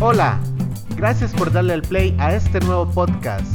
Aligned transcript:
Hola, 0.00 0.40
gracias 0.96 1.32
por 1.32 1.52
darle 1.52 1.74
al 1.74 1.82
play 1.82 2.16
a 2.18 2.34
este 2.34 2.60
nuevo 2.60 2.90
podcast. 2.90 3.46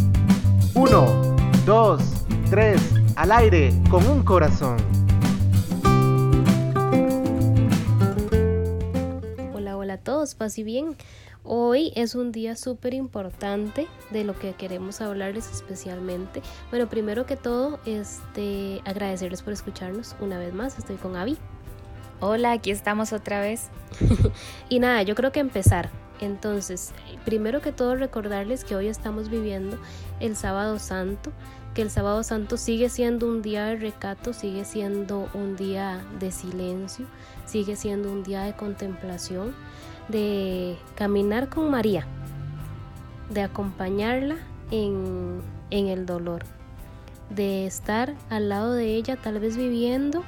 Uno, 0.76 1.36
dos, 1.66 2.02
tres, 2.50 2.82
al 3.16 3.32
aire 3.32 3.74
con 3.90 4.06
un 4.08 4.24
corazón. 4.24 4.78
Hola, 9.54 9.78
hola 9.78 9.94
a 9.94 9.98
todos, 9.98 10.36
paz 10.36 10.58
y 10.58 10.64
bien. 10.64 10.96
Hoy 11.44 11.92
es 11.96 12.16
un 12.16 12.32
día 12.32 12.56
súper 12.56 12.94
importante 12.94 13.88
de 14.12 14.24
lo 14.24 14.38
que 14.38 14.54
queremos 14.54 15.02
hablarles 15.02 15.50
especialmente. 15.52 16.42
Bueno, 16.70 16.90
primero 16.90 17.26
que 17.26 17.38
todo, 17.38 17.80
este, 17.86 18.82
agradecerles 18.86 19.42
por 19.42 19.54
escucharnos 19.54 20.16
una 20.20 20.38
vez 20.38 20.54
más. 20.54 20.78
Estoy 20.78 20.98
con 20.98 21.16
Avi. 21.16 21.38
Hola, 22.22 22.52
aquí 22.52 22.70
estamos 22.70 23.14
otra 23.14 23.40
vez. 23.40 23.70
y 24.70 24.80
nada, 24.80 25.04
yo 25.04 25.16
creo 25.16 25.32
que 25.32 25.40
empezar. 25.40 25.90
Entonces, 26.20 26.92
primero 27.24 27.62
que 27.62 27.72
todo 27.72 27.96
recordarles 27.96 28.66
que 28.66 28.76
hoy 28.76 28.88
estamos 28.88 29.30
viviendo 29.30 29.78
el 30.20 30.36
sábado 30.36 30.80
santo, 30.80 31.32
que 31.74 31.82
el 31.82 31.90
sábado 31.90 32.24
santo 32.24 32.58
sigue 32.58 32.90
siendo 32.90 33.26
un 33.26 33.42
día 33.42 33.64
de 33.68 33.78
recato, 33.78 34.34
sigue 34.34 34.66
siendo 34.66 35.30
un 35.34 35.56
día 35.56 36.04
de 36.20 36.32
silencio, 36.32 37.06
sigue 37.46 37.78
siendo 37.78 38.12
un 38.12 38.24
día 38.24 38.42
de 38.42 38.54
contemplación 38.54 39.56
de 40.10 40.78
caminar 40.96 41.48
con 41.48 41.72
María, 41.72 42.06
de 43.30 43.44
acompañarla 43.44 44.36
en, 44.72 45.40
en 45.70 45.88
el 45.88 46.06
dolor, 46.06 46.44
de 47.30 47.66
estar 47.66 48.14
al 48.30 48.50
lado 48.50 48.74
de 48.74 48.96
ella, 48.96 49.16
tal 49.16 49.40
vez 49.40 49.56
viviendo 49.56 50.26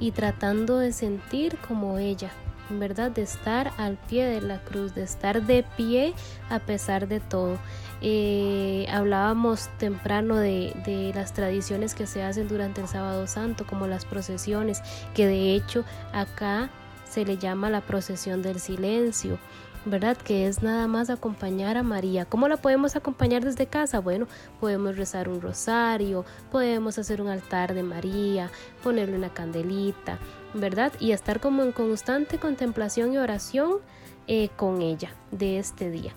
y 0.00 0.12
tratando 0.12 0.78
de 0.78 0.92
sentir 0.92 1.56
como 1.66 1.98
ella, 1.98 2.30
¿verdad? 2.70 3.10
De 3.10 3.22
estar 3.22 3.72
al 3.76 3.96
pie 3.96 4.26
de 4.26 4.40
la 4.40 4.60
cruz, 4.60 4.94
de 4.94 5.02
estar 5.02 5.42
de 5.46 5.64
pie 5.76 6.14
a 6.50 6.58
pesar 6.60 7.08
de 7.08 7.20
todo. 7.20 7.58
Eh, 8.00 8.86
hablábamos 8.90 9.68
temprano 9.78 10.36
de, 10.36 10.72
de, 10.86 11.12
las 11.14 11.32
tradiciones 11.32 11.94
que 11.94 12.06
se 12.06 12.22
hacen 12.22 12.46
durante 12.46 12.80
el 12.80 12.88
sábado 12.88 13.26
santo, 13.26 13.66
como 13.66 13.86
las 13.86 14.04
procesiones, 14.04 14.82
que 15.14 15.26
de 15.26 15.54
hecho 15.54 15.84
acá 16.12 16.70
se 17.08 17.24
le 17.24 17.38
llama 17.38 17.70
la 17.70 17.80
procesión 17.80 18.42
del 18.42 18.60
silencio, 18.60 19.38
¿verdad? 19.84 20.16
Que 20.16 20.46
es 20.46 20.62
nada 20.62 20.86
más 20.86 21.10
acompañar 21.10 21.76
a 21.76 21.82
María. 21.82 22.24
¿Cómo 22.24 22.48
la 22.48 22.56
podemos 22.56 22.96
acompañar 22.96 23.44
desde 23.44 23.66
casa? 23.66 24.00
Bueno, 24.00 24.26
podemos 24.60 24.96
rezar 24.96 25.28
un 25.28 25.40
rosario, 25.40 26.24
podemos 26.50 26.98
hacer 26.98 27.20
un 27.20 27.28
altar 27.28 27.74
de 27.74 27.82
María, 27.82 28.50
ponerle 28.82 29.16
una 29.16 29.32
candelita, 29.32 30.18
¿verdad? 30.54 30.92
Y 31.00 31.12
estar 31.12 31.40
como 31.40 31.62
en 31.62 31.72
constante 31.72 32.38
contemplación 32.38 33.12
y 33.12 33.18
oración 33.18 33.78
eh, 34.26 34.50
con 34.56 34.82
ella 34.82 35.12
de 35.30 35.58
este 35.58 35.90
día. 35.90 36.12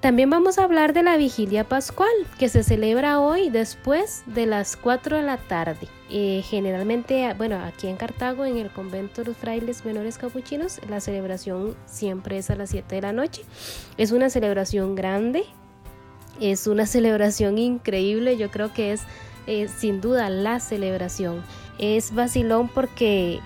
También 0.00 0.30
vamos 0.30 0.58
a 0.58 0.64
hablar 0.64 0.94
de 0.94 1.02
la 1.02 1.18
vigilia 1.18 1.64
pascual 1.64 2.08
que 2.38 2.48
se 2.48 2.62
celebra 2.62 3.20
hoy 3.20 3.50
después 3.50 4.22
de 4.24 4.46
las 4.46 4.78
4 4.78 5.18
de 5.18 5.22
la 5.22 5.36
tarde. 5.36 5.88
Eh, 6.08 6.42
generalmente, 6.42 7.34
bueno, 7.36 7.62
aquí 7.62 7.86
en 7.86 7.96
Cartago, 7.96 8.46
en 8.46 8.56
el 8.56 8.70
convento 8.70 9.20
de 9.20 9.28
los 9.28 9.36
frailes 9.36 9.84
menores 9.84 10.16
capuchinos, 10.16 10.80
la 10.88 11.00
celebración 11.00 11.76
siempre 11.84 12.38
es 12.38 12.48
a 12.48 12.56
las 12.56 12.70
7 12.70 12.94
de 12.94 13.02
la 13.02 13.12
noche. 13.12 13.42
Es 13.98 14.10
una 14.10 14.30
celebración 14.30 14.94
grande, 14.94 15.44
es 16.40 16.66
una 16.66 16.86
celebración 16.86 17.58
increíble, 17.58 18.38
yo 18.38 18.50
creo 18.50 18.72
que 18.72 18.92
es 18.92 19.02
eh, 19.46 19.68
sin 19.68 20.00
duda 20.00 20.30
la 20.30 20.60
celebración. 20.60 21.44
Es 21.78 22.14
vacilón 22.14 22.68
porque 22.68 23.40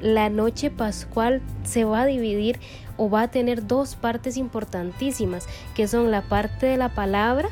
la 0.00 0.30
noche 0.30 0.70
pascual 0.70 1.42
se 1.64 1.84
va 1.84 2.02
a 2.02 2.06
dividir 2.06 2.58
o 2.96 3.08
va 3.08 3.22
a 3.22 3.30
tener 3.30 3.66
dos 3.66 3.96
partes 3.96 4.36
importantísimas, 4.36 5.46
que 5.74 5.88
son 5.88 6.10
la 6.10 6.22
parte 6.22 6.66
de 6.66 6.76
la 6.76 6.90
palabra, 6.90 7.48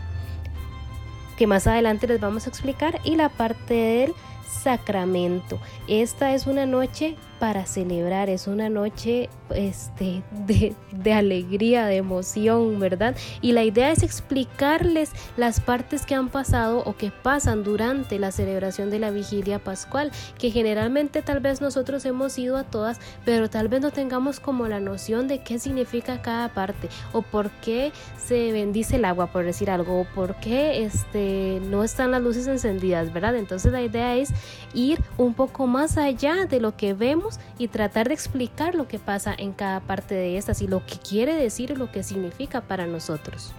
que 1.36 1.46
más 1.46 1.66
adelante 1.66 2.06
les 2.06 2.20
vamos 2.20 2.46
a 2.46 2.50
explicar, 2.50 3.00
y 3.04 3.16
la 3.16 3.28
parte 3.28 3.74
del 3.74 4.14
sacramento. 4.46 5.58
Esta 5.86 6.34
es 6.34 6.46
una 6.46 6.66
noche 6.66 7.16
para 7.38 7.66
celebrar, 7.66 8.28
es 8.28 8.46
una 8.46 8.68
noche 8.68 9.28
este, 9.54 10.22
de, 10.46 11.12
alegría, 11.12 11.86
de 11.86 11.96
emoción, 11.96 12.78
¿verdad? 12.80 13.16
Y 13.40 13.52
la 13.52 13.64
idea 13.64 13.92
es 13.92 14.02
explicarles 14.02 15.12
las 15.36 15.60
partes 15.60 16.04
que 16.04 16.14
han 16.14 16.28
pasado 16.28 16.82
o 16.84 16.96
que 16.96 17.10
pasan 17.10 17.64
durante 17.64 18.18
la 18.18 18.32
celebración 18.32 18.90
de 18.90 18.98
la 18.98 19.10
vigilia 19.10 19.58
pascual, 19.58 20.10
que 20.38 20.50
generalmente 20.50 21.22
tal 21.22 21.40
vez 21.40 21.60
nosotros 21.60 22.04
hemos 22.04 22.38
ido 22.38 22.56
a 22.56 22.64
todas, 22.64 23.00
pero 23.24 23.48
tal 23.48 23.68
vez 23.68 23.80
no 23.80 23.90
tengamos 23.90 24.40
como 24.40 24.66
la 24.68 24.80
noción 24.80 25.28
de 25.28 25.42
qué 25.42 25.58
significa 25.58 26.20
cada 26.22 26.52
parte 26.52 26.88
o 27.12 27.22
por 27.22 27.50
qué 27.62 27.92
se 28.18 28.52
bendice 28.52 28.96
el 28.96 29.04
agua, 29.04 29.28
por 29.28 29.44
decir 29.44 29.70
algo, 29.70 30.00
o 30.00 30.04
por 30.14 30.36
qué 30.36 30.84
este, 30.84 31.60
no 31.64 31.84
están 31.84 32.10
las 32.10 32.22
luces 32.22 32.46
encendidas, 32.46 33.12
¿verdad? 33.12 33.36
Entonces 33.36 33.72
la 33.72 33.82
idea 33.82 34.16
es 34.16 34.30
ir 34.74 35.00
un 35.16 35.34
poco 35.34 35.66
más 35.66 35.96
allá 35.96 36.46
de 36.46 36.60
lo 36.60 36.76
que 36.76 36.94
vemos 36.94 37.27
y 37.58 37.68
tratar 37.68 38.08
de 38.08 38.14
explicar 38.14 38.74
lo 38.74 38.88
que 38.88 38.98
pasa 38.98 39.34
en 39.36 39.52
cada 39.52 39.80
parte 39.80 40.14
de 40.14 40.36
estas 40.36 40.62
y 40.62 40.66
lo 40.66 40.84
que 40.84 40.98
quiere 40.98 41.34
decir 41.34 41.70
y 41.70 41.76
lo 41.76 41.90
que 41.90 42.02
significa 42.02 42.60
para 42.62 42.86
nosotros. 42.86 43.52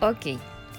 Ok, 0.00 0.38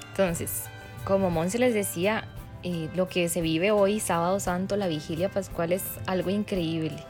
entonces, 0.09 0.65
como 1.05 1.29
Monse 1.29 1.57
les 1.57 1.73
decía, 1.73 2.27
eh, 2.63 2.89
lo 2.95 3.07
que 3.09 3.29
se 3.29 3.41
vive 3.41 3.71
hoy, 3.71 3.99
sábado 3.99 4.39
santo, 4.39 4.77
la 4.77 4.87
vigilia 4.87 5.29
pascual, 5.29 5.71
es 5.71 5.83
algo 6.05 6.29
increíble. 6.29 7.03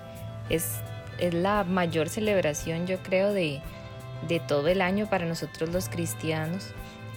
Es, 0.49 0.79
es 1.19 1.33
la 1.33 1.63
mayor 1.63 2.09
celebración, 2.09 2.87
yo 2.87 2.97
creo, 3.03 3.33
de, 3.33 3.61
de 4.27 4.39
todo 4.39 4.67
el 4.67 4.81
año 4.81 5.09
para 5.09 5.25
nosotros 5.25 5.69
los 5.69 5.89
cristianos. 5.89 6.73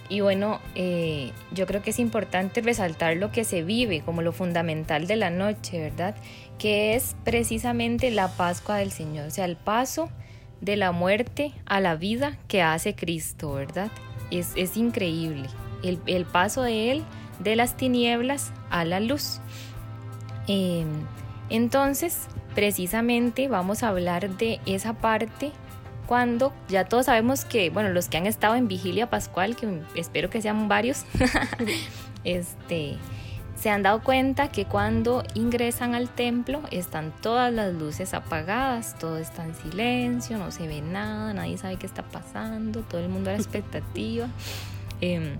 Y 0.09 0.21
bueno, 0.21 0.61
eh, 0.75 1.33
yo 1.53 1.67
creo 1.67 1.83
que 1.83 1.91
es 1.91 1.99
importante 1.99 2.61
resaltar 2.61 3.17
lo 3.17 3.33
que 3.33 3.45
se 3.45 3.63
vive 3.63 4.03
como 4.03 4.23
lo 4.23 4.33
fundamental 4.33 5.07
de 5.07 5.17
la 5.17 5.31
noche, 5.31 5.81
¿verdad? 5.81 6.15
Que 6.59 6.95
es 6.95 7.17
precisamente 7.25 8.11
la 8.11 8.29
Pascua 8.29 8.77
del 8.77 8.93
Señor, 8.93 9.27
o 9.27 9.31
sea, 9.31 9.45
el 9.45 9.57
paso 9.57 10.11
de 10.61 10.77
la 10.77 10.93
muerte 10.93 11.53
a 11.67 11.81
la 11.81 11.97
vida 11.97 12.39
que 12.49 12.63
hace 12.63 12.95
Cristo, 12.95 13.53
¿verdad? 13.53 13.91
Es, 14.31 14.77
increíble 14.77 15.49
el, 15.83 16.25
paso 16.25 16.63
de 16.63 16.91
Él 16.91 17.05
de 17.39 17.57
las 17.57 17.77
tinieblas 17.77 18.53
a 18.71 18.85
la 18.85 19.01
luz. 19.01 19.41
Em, 20.49 20.89
entonces, 21.51 22.29
precisamente 22.55 23.49
vamos 23.49 23.83
a 23.83 23.89
hablar 23.89 24.31
de 24.37 24.61
esa 24.67 24.95
parte 24.95 25.53
cuando 26.07 26.53
ya 26.69 26.85
todos 26.85 27.07
sabemos 27.07 27.45
que, 27.45 27.71
bueno, 27.71 27.91
los 27.91 28.09
que 28.09 28.17
han 28.17 28.27
estado 28.27 28.55
en 28.55 28.69
vigilia 28.69 29.11
pascual, 29.11 29.57
que 29.57 29.83
espero 29.95 30.31
que 30.31 30.41
sean 30.41 30.69
varios, 30.69 31.05
este, 32.25 32.97
se 33.57 33.71
han 33.71 33.83
dado 33.83 34.03
cuenta 34.03 34.49
que 34.49 34.67
cuando 34.67 35.25
ingresan 35.35 35.95
al 35.95 36.09
templo 36.09 36.63
están 36.71 37.13
todas 37.23 37.53
las 37.53 37.73
luces 37.73 38.15
apagadas, 38.15 38.99
todo 38.99 39.19
está 39.19 39.45
en 39.45 39.55
silencio, 39.55 40.39
no 40.39 40.51
se 40.51 40.69
ve 40.69 40.83
nada, 40.83 41.33
nadie 41.33 41.59
sabe 41.59 41.77
qué 41.77 41.87
está 41.87 42.03
pasando, 42.03 42.83
todo 42.83 43.01
el 43.01 43.09
mundo 43.09 43.31
a 43.31 43.33
la 43.33 43.39
expectativa. 43.39 44.29
Em, 45.01 45.39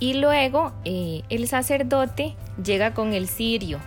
y 0.00 0.14
luego 0.14 0.72
eh, 0.84 1.22
el 1.28 1.46
sacerdote 1.46 2.34
llega 2.62 2.94
con 2.94 3.12
el 3.12 3.28
cirio 3.28 3.78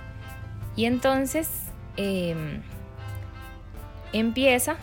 y 0.76 0.86
entonces 0.86 1.50
em, 1.98 2.62
empieza 4.14 4.78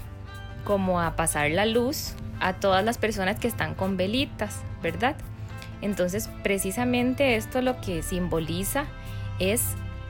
como 0.64 1.00
a 1.00 1.16
pasar 1.16 1.50
la 1.50 1.66
luz 1.66 2.14
a 2.40 2.54
todas 2.54 2.84
las 2.84 2.98
personas 2.98 3.38
que 3.38 3.48
están 3.48 3.74
con 3.74 3.96
velitas, 3.96 4.60
¿verdad? 4.82 5.16
Entonces, 5.82 6.28
precisamente 6.42 7.36
esto 7.36 7.62
lo 7.62 7.80
que 7.80 8.02
simboliza 8.02 8.84
es 9.38 9.62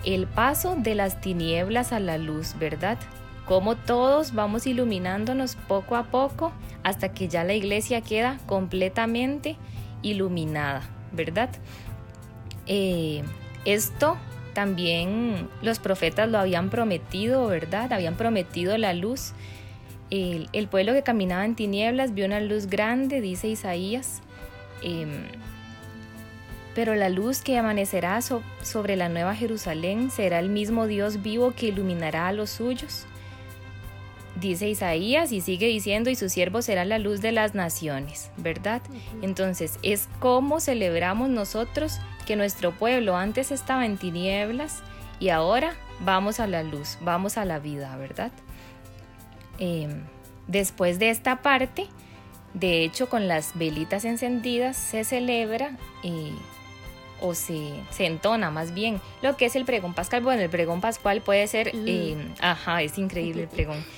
el 0.05 0.27
paso 0.27 0.77
de 0.77 0.95
las 0.95 1.21
tinieblas 1.21 1.93
a 1.93 2.01
la 2.01 2.19
luz, 2.19 2.57
¿verdad? 2.59 2.99
Como 3.47 3.77
todos 3.77 4.35
vamos 4.35 4.67
iluminándonos 4.67 5.57
poco 5.57 5.97
a 5.97 6.05
poco 6.05 6.53
hasta 6.83 7.13
que 7.13 7.29
ya 7.29 7.45
la 7.45 7.55
iglesia 7.55 8.01
queda 8.01 8.39
completamente 8.47 9.57
iluminada, 10.03 10.83
¿verdad? 11.13 11.51
Eh, 12.67 13.23
esto 13.65 14.17
también 14.55 15.49
los 15.63 15.79
profetas 15.79 16.29
lo 16.29 16.39
habían 16.39 16.71
prometido, 16.71 17.47
¿verdad? 17.47 17.93
Habían 17.93 18.17
prometido 18.17 18.77
la 18.79 18.93
luz 18.95 19.33
el, 20.11 20.69
pueblo 20.69 20.93
que 20.93 21.03
caminaba 21.03 21.45
en 21.45 21.55
tinieblas 21.55 22.15
vio 22.15 22.27
una 22.27 22.41
luz 22.41 22.67
grande, 22.67 23.21
dice 23.21 23.49
Isaías. 23.49 24.23
Em, 24.83 25.25
pero 26.75 26.95
la 26.95 27.09
luz 27.09 27.43
que 27.43 27.59
amanecerá 27.59 28.21
sobre 28.23 28.97
la 28.97 29.09
nueva 29.09 29.35
Jerusalén 29.35 30.11
será 30.11 30.39
el 30.39 30.49
mismo 30.49 30.87
Dios 30.87 31.23
vivo 31.23 31.53
que 31.53 31.67
iluminará 31.67 32.29
a 32.29 32.33
los 32.33 32.51
suyos. 32.51 33.07
Dice 34.41 34.69
Isaías 34.69 35.33
y 35.33 35.41
sigue 35.41 35.67
diciendo, 35.67 36.09
y 36.09 36.17
su 36.17 36.29
siervo 36.29 36.63
será 36.63 36.85
la 36.85 36.99
luz 36.99 37.21
de 37.21 37.33
las 37.33 37.55
naciones, 37.55 38.31
¿verdad? 38.37 38.81
Entonces, 39.21 39.79
es 39.83 40.09
como 40.21 40.61
celebramos 40.61 41.29
nosotros 41.29 41.99
que 42.27 42.37
nuestro 42.37 42.73
pueblo 42.73 43.17
antes 43.17 43.51
estaba 43.51 43.85
en 43.85 43.99
tinieblas 43.99 44.83
y 45.19 45.31
ahora 45.31 45.75
vamos 46.01 46.41
a 46.41 46.47
la 46.47 46.63
luz, 46.63 46.97
vamos 47.03 47.37
a 47.37 47.45
la 47.45 47.59
vida, 47.59 47.95
¿verdad? 47.97 48.31
Em, 49.61 50.03
después 50.49 50.99
de 50.99 51.11
esta 51.11 51.43
parte, 51.43 51.87
de 52.55 52.83
hecho 52.83 53.09
con 53.09 53.29
las 53.29 53.57
velitas 53.57 54.05
encendidas 54.05 54.77
se 54.77 55.05
celebra 55.05 55.77
eh, 56.03 56.33
o 57.21 57.35
se, 57.35 57.71
se, 57.91 58.07
entona 58.07 58.51
más 58.51 58.75
bien 58.75 59.01
lo 59.23 59.37
que 59.37 59.47
es 59.47 59.55
el 59.55 59.65
pregón 59.65 59.95
pascual. 59.95 60.23
Bueno, 60.23 60.43
el 60.43 60.51
pregón 60.51 60.81
pascual 60.81 61.21
puede 61.21 61.47
ser, 61.47 61.75
mm. 61.75 61.89
em, 61.89 62.35
ajá, 62.41 62.83
es 62.83 62.99
increíble 62.99 63.43
el 63.43 63.49
pregón. 63.49 63.85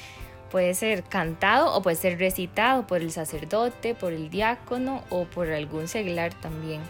Puede 0.51 0.75
ser 0.75 1.03
cantado 1.05 1.75
o 1.75 1.81
puede 1.81 1.97
ser 1.97 2.19
recitado 2.19 2.87
por 2.87 3.01
el 3.01 3.11
sacerdote, 3.11 3.95
por 3.95 4.13
el 4.13 4.29
diácono 4.29 5.03
o 5.09 5.25
por 5.25 5.51
algún 5.51 5.89
seglar 5.89 6.35
también. 6.35 6.83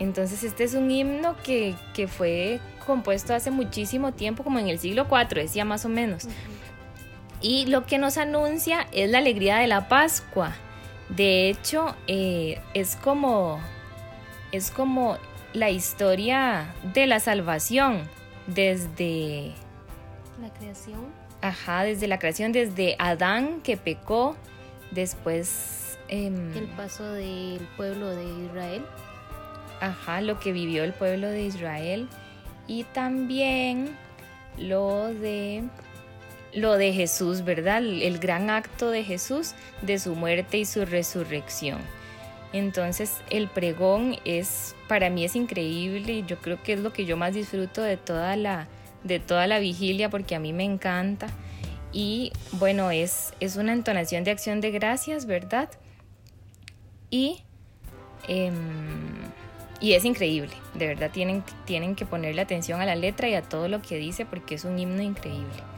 Entonces 0.00 0.42
este 0.44 0.64
es 0.64 0.72
un 0.74 0.90
himno 0.90 1.36
que, 1.44 1.76
fue 2.08 2.58
compuesto 2.86 3.34
hace 3.34 3.50
muchísimo 3.50 4.12
tiempo, 4.12 4.42
como 4.42 4.58
en 4.58 4.68
el 4.68 4.78
siglo 4.78 5.06
IV, 5.10 5.34
decía 5.34 5.64
más 5.64 5.84
o 5.84 5.90
menos. 5.90 6.26
Y 7.40 7.66
lo 7.66 7.86
que 7.86 7.98
nos 7.98 8.18
anuncia 8.18 8.86
es 8.92 9.10
la 9.10 9.18
alegría 9.18 9.58
de 9.58 9.66
la 9.66 9.88
Pascua. 9.88 10.54
De 11.08 11.48
hecho, 11.48 11.96
eh, 12.06 12.60
es 12.74 12.96
como 12.96 13.60
es 14.52 14.70
como 14.70 15.16
la 15.52 15.70
historia 15.70 16.74
de 16.94 17.06
la 17.06 17.20
salvación 17.20 18.02
desde 18.46 19.52
la 20.40 20.52
creación 20.52 21.20
Ajá, 21.42 21.84
desde 21.84 22.06
la 22.06 22.18
creación, 22.18 22.52
desde 22.52 22.96
Adán 22.98 23.60
que 23.62 23.76
pecó, 23.76 24.36
después... 24.90 25.98
Em, 26.08 26.54
el 26.54 26.66
paso 26.66 27.04
del 27.12 27.66
pueblo 27.76 28.08
de 28.08 28.24
Israel. 28.44 28.84
Ajá, 29.80 30.20
lo 30.20 30.38
que 30.38 30.52
vivió 30.52 30.84
el 30.84 30.92
pueblo 30.92 31.28
de 31.28 31.44
Israel. 31.44 32.08
Y 32.66 32.84
también 32.84 33.96
lo 34.58 35.14
de 35.14 35.64
lo 36.52 36.76
de 36.76 36.92
Jesús, 36.92 37.44
¿verdad? 37.44 37.82
El 37.84 38.18
gran 38.18 38.50
acto 38.50 38.90
de 38.90 39.04
Jesús, 39.04 39.54
de 39.82 39.98
su 39.98 40.14
muerte 40.14 40.58
y 40.58 40.64
su 40.64 40.84
resurrección. 40.84 41.78
Entonces 42.52 43.16
el 43.30 43.48
pregón 43.48 44.16
es, 44.24 44.74
para 44.88 45.08
mí 45.08 45.24
es 45.24 45.36
increíble 45.36 46.24
yo 46.26 46.38
creo 46.38 46.60
que 46.62 46.72
es 46.72 46.80
lo 46.80 46.92
que 46.92 47.04
yo 47.04 47.16
más 47.16 47.34
disfruto 47.34 47.80
de 47.82 47.96
toda 47.96 48.34
la, 48.34 48.66
de 49.04 49.20
toda 49.20 49.46
la 49.46 49.60
vigilia 49.60 50.10
porque 50.10 50.34
a 50.34 50.40
mí 50.40 50.52
me 50.52 50.64
encanta. 50.64 51.28
Y 51.92 52.32
bueno, 52.52 52.90
es, 52.90 53.34
es 53.40 53.56
una 53.56 53.72
entonación 53.72 54.24
de 54.24 54.30
acción 54.30 54.60
de 54.60 54.70
gracias, 54.70 55.26
¿verdad? 55.26 55.68
Y, 57.08 57.42
em, 58.28 58.54
y 59.80 59.94
es 59.94 60.04
increíble, 60.04 60.52
de 60.74 60.86
verdad 60.86 61.10
tienen, 61.12 61.42
tienen 61.64 61.96
que 61.96 62.06
ponerle 62.06 62.42
atención 62.42 62.80
a 62.80 62.86
la 62.86 62.94
letra 62.94 63.28
y 63.28 63.34
a 63.34 63.42
todo 63.42 63.68
lo 63.68 63.82
que 63.82 63.96
dice 63.96 64.24
porque 64.24 64.56
es 64.56 64.64
un 64.64 64.78
himno 64.78 65.02
increíble 65.02 65.69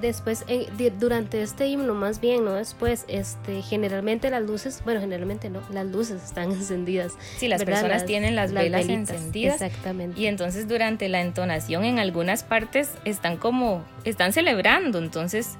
después 0.00 0.44
eh, 0.48 0.68
durante 0.98 1.42
este 1.42 1.66
himno 1.66 1.94
más 1.94 2.20
bien 2.20 2.44
no 2.44 2.54
después 2.54 3.04
este 3.08 3.62
generalmente 3.62 4.30
las 4.30 4.42
luces 4.42 4.82
bueno 4.84 5.00
generalmente 5.00 5.50
no 5.50 5.60
las 5.70 5.86
luces 5.86 6.22
están 6.22 6.52
encendidas 6.52 7.12
sí 7.36 7.48
las 7.48 7.64
personas 7.64 8.04
tienen 8.04 8.36
las, 8.36 8.52
velas 8.52 8.88
encendidas. 8.88 9.60
exactamente. 9.60 10.20
Y 10.20 10.26
entonces 10.26 10.68
durante 10.68 11.08
la 11.08 11.20
entonación 11.20 11.84
en 11.84 11.98
algunas 11.98 12.42
partes 12.42 12.90
están 13.04 13.36
como 13.36 13.84
están 14.04 14.32
celebrando. 14.32 14.98
Entonces 14.98 15.56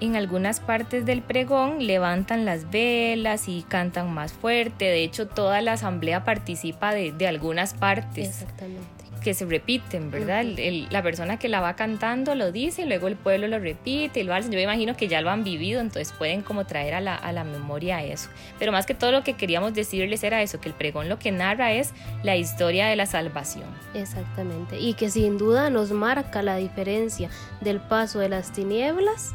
en 0.00 0.16
algunas 0.16 0.60
partes 0.60 1.04
del 1.06 1.22
pregón 1.22 1.86
levantan 1.86 2.44
las 2.44 2.70
velas 2.70 3.48
y 3.48 3.62
cantan 3.62 4.12
más 4.12 4.32
fuerte. 4.32 4.84
De 4.84 5.02
hecho, 5.02 5.26
toda 5.26 5.60
la 5.60 5.72
asamblea 5.72 6.24
participa 6.24 6.94
de, 6.94 7.10
de 7.12 7.26
algunas 7.26 7.74
partes. 7.74 8.28
Exactamente 8.28 8.97
que 9.18 9.34
se 9.34 9.44
repiten, 9.44 10.10
¿verdad? 10.10 10.44
la 10.90 11.02
persona 11.02 11.38
que 11.38 11.48
la 11.48 11.60
va 11.60 11.74
cantando 11.76 12.34
lo 12.34 12.52
dice, 12.52 12.86
luego 12.86 13.08
el 13.08 13.16
pueblo 13.16 13.48
lo 13.48 13.58
repite 13.58 14.20
y 14.20 14.22
lo. 14.22 14.38
Yo 14.38 14.48
me 14.50 14.62
imagino 14.62 14.96
que 14.96 15.08
ya 15.08 15.20
lo 15.20 15.30
han 15.30 15.44
vivido, 15.44 15.80
entonces 15.80 16.12
pueden 16.16 16.42
como 16.42 16.64
traer 16.66 16.94
a 16.94 17.00
la, 17.00 17.14
a 17.14 17.32
la 17.32 17.44
memoria 17.44 18.02
eso. 18.04 18.28
Pero 18.58 18.72
más 18.72 18.86
que 18.86 18.94
todo 18.94 19.12
lo 19.12 19.22
que 19.24 19.34
queríamos 19.34 19.74
decirles 19.74 20.22
era 20.22 20.42
eso, 20.42 20.60
que 20.60 20.68
el 20.68 20.74
pregón 20.74 21.08
lo 21.08 21.18
que 21.18 21.32
narra 21.32 21.72
es 21.72 21.92
la 22.22 22.36
historia 22.36 22.86
de 22.86 22.96
la 22.96 23.06
salvación. 23.06 23.66
Exactamente, 23.94 24.78
y 24.78 24.94
que 24.94 25.10
sin 25.10 25.38
duda 25.38 25.70
nos 25.70 25.90
marca 25.90 26.42
la 26.42 26.56
diferencia 26.56 27.30
del 27.60 27.80
paso 27.80 28.18
de 28.18 28.28
las 28.28 28.52
tinieblas 28.52 29.34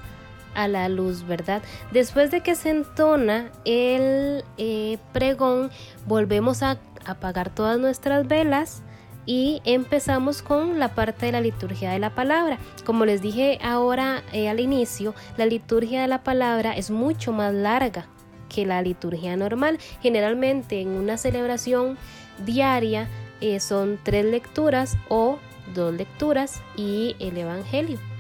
a 0.56 0.68
la 0.68 0.89
luz, 0.89 1.25
¿verdad? 1.25 1.62
Después 1.91 2.31
de 2.31 2.41
que 2.41 2.56
se 2.56 2.69
entona 2.69 3.51
el 3.65 4.44
eh, 4.57 4.97
pregón, 5.12 5.71
volvemos 6.06 6.63
a 6.63 6.77
apagar 7.06 7.50
todas 7.50 7.80
nuestras 7.80 8.27
velas 8.27 8.83
y 9.25 9.61
empezamos 9.65 10.41
con 10.41 10.79
la 10.79 10.95
parte 10.95 11.27
de 11.27 11.31
la 11.31 11.41
liturgia 11.41 11.91
de 11.91 11.99
la 11.99 12.09
palabra. 12.09 12.57
Como 12.85 13.05
les 13.05 13.21
dije 13.21 13.59
ahora 13.63 14.23
eh, 14.33 14.49
al 14.49 14.59
inicio, 14.59 15.13
la 15.37 15.45
liturgia 15.45 16.01
de 16.01 16.07
la 16.07 16.23
palabra 16.23 16.75
es 16.75 16.91
mucho 16.91 17.31
más 17.31 17.53
larga 17.53 18.07
que 18.49 18.65
la 18.65 18.81
liturgia 18.81 19.35
normal. 19.35 19.79
Generalmente 20.01 20.81
en 20.81 20.89
una 20.89 21.17
celebración 21.17 21.97
diaria 22.45 23.07
eh, 23.41 23.59
son 23.59 23.99
tres 24.03 24.25
lecturas 24.25 24.97
o 25.09 25.39
dos 25.73 25.93
lecturas 25.93 26.61
y 26.75 27.15
el 27.19 27.37
Evangelio. 27.37 28.12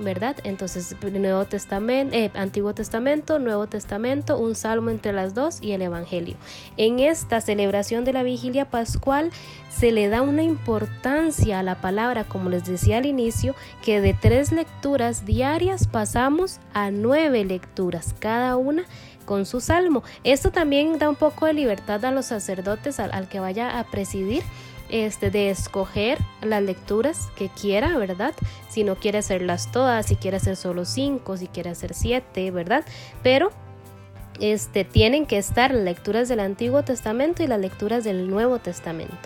¿Verdad? 0.00 0.36
Entonces, 0.44 0.96
Nuevo 1.00 1.44
Testamento, 1.44 2.16
eh, 2.16 2.30
Antiguo 2.34 2.74
Testamento, 2.74 3.38
Nuevo 3.38 3.66
Testamento, 3.66 4.38
un 4.38 4.54
salmo 4.54 4.90
entre 4.90 5.12
las 5.12 5.34
dos 5.34 5.58
y 5.60 5.72
el 5.72 5.82
Evangelio. 5.82 6.36
En 6.76 6.98
esta 7.00 7.40
celebración 7.40 8.04
de 8.04 8.12
la 8.12 8.22
vigilia 8.22 8.70
pascual 8.70 9.30
se 9.70 9.92
le 9.92 10.08
da 10.08 10.22
una 10.22 10.42
importancia 10.42 11.58
a 11.58 11.62
la 11.62 11.80
palabra, 11.80 12.24
como 12.24 12.50
les 12.50 12.64
decía 12.64 12.98
al 12.98 13.06
inicio, 13.06 13.54
que 13.82 14.00
de 14.00 14.14
tres 14.14 14.52
lecturas 14.52 15.24
diarias 15.24 15.86
pasamos 15.86 16.60
a 16.72 16.90
nueve 16.90 17.44
lecturas, 17.44 18.14
cada 18.18 18.56
una 18.56 18.84
con 19.24 19.46
su 19.46 19.60
salmo. 19.60 20.02
Esto 20.24 20.50
también 20.50 20.98
da 20.98 21.08
un 21.08 21.16
poco 21.16 21.46
de 21.46 21.52
libertad 21.52 22.04
a 22.04 22.10
los 22.10 22.26
sacerdotes, 22.26 22.98
al 22.98 23.28
que 23.28 23.38
vaya 23.38 23.78
a 23.78 23.84
presidir 23.84 24.42
este, 24.90 25.30
de 25.30 25.50
escoger 25.50 26.18
las 26.42 26.62
lecturas 26.62 27.28
que 27.36 27.48
quiera, 27.48 27.96
¿verdad? 27.98 28.34
Si 28.68 28.84
no 28.84 28.96
quiere 28.96 29.18
hacerlas 29.18 29.70
todas, 29.72 30.06
si 30.06 30.16
quiere 30.16 30.36
hacer 30.36 30.56
solo 30.56 30.84
cinco, 30.84 31.36
si 31.36 31.46
quiere 31.46 31.70
hacer 31.70 31.94
siete, 31.94 32.50
¿verdad? 32.50 32.84
Pero 33.22 33.50
este, 34.40 34.84
tienen 34.84 35.26
que 35.26 35.38
estar 35.38 35.72
las 35.72 35.84
lecturas 35.84 36.28
del 36.28 36.40
Antiguo 36.40 36.82
Testamento 36.82 37.42
y 37.42 37.46
las 37.46 37.60
lecturas 37.60 38.04
del 38.04 38.28
Nuevo 38.28 38.58
Testamento 38.58 39.16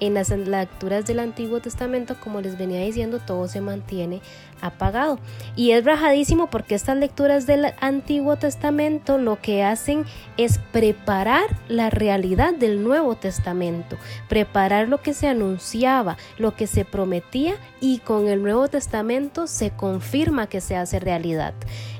en 0.00 0.14
las 0.14 0.30
lecturas 0.30 1.06
del 1.06 1.20
Antiguo 1.20 1.60
Testamento, 1.60 2.16
como 2.20 2.40
les 2.40 2.58
venía 2.58 2.80
diciendo, 2.80 3.18
todo 3.18 3.48
se 3.48 3.60
mantiene 3.60 4.20
apagado. 4.60 5.18
Y 5.54 5.72
es 5.72 5.84
rajadísimo 5.84 6.48
porque 6.48 6.74
estas 6.74 6.96
lecturas 6.96 7.46
del 7.46 7.66
Antiguo 7.80 8.36
Testamento 8.36 9.18
lo 9.18 9.40
que 9.40 9.62
hacen 9.62 10.04
es 10.36 10.58
preparar 10.72 11.44
la 11.68 11.90
realidad 11.90 12.54
del 12.54 12.82
Nuevo 12.82 13.16
Testamento, 13.16 13.96
preparar 14.28 14.88
lo 14.88 15.02
que 15.02 15.14
se 15.14 15.28
anunciaba, 15.28 16.16
lo 16.38 16.54
que 16.54 16.66
se 16.66 16.84
prometía 16.84 17.54
y 17.80 17.98
con 17.98 18.28
el 18.28 18.42
Nuevo 18.42 18.68
Testamento 18.68 19.46
se 19.46 19.70
confirma 19.70 20.48
que 20.48 20.60
se 20.60 20.76
hace 20.76 20.98
realidad. 20.98 21.54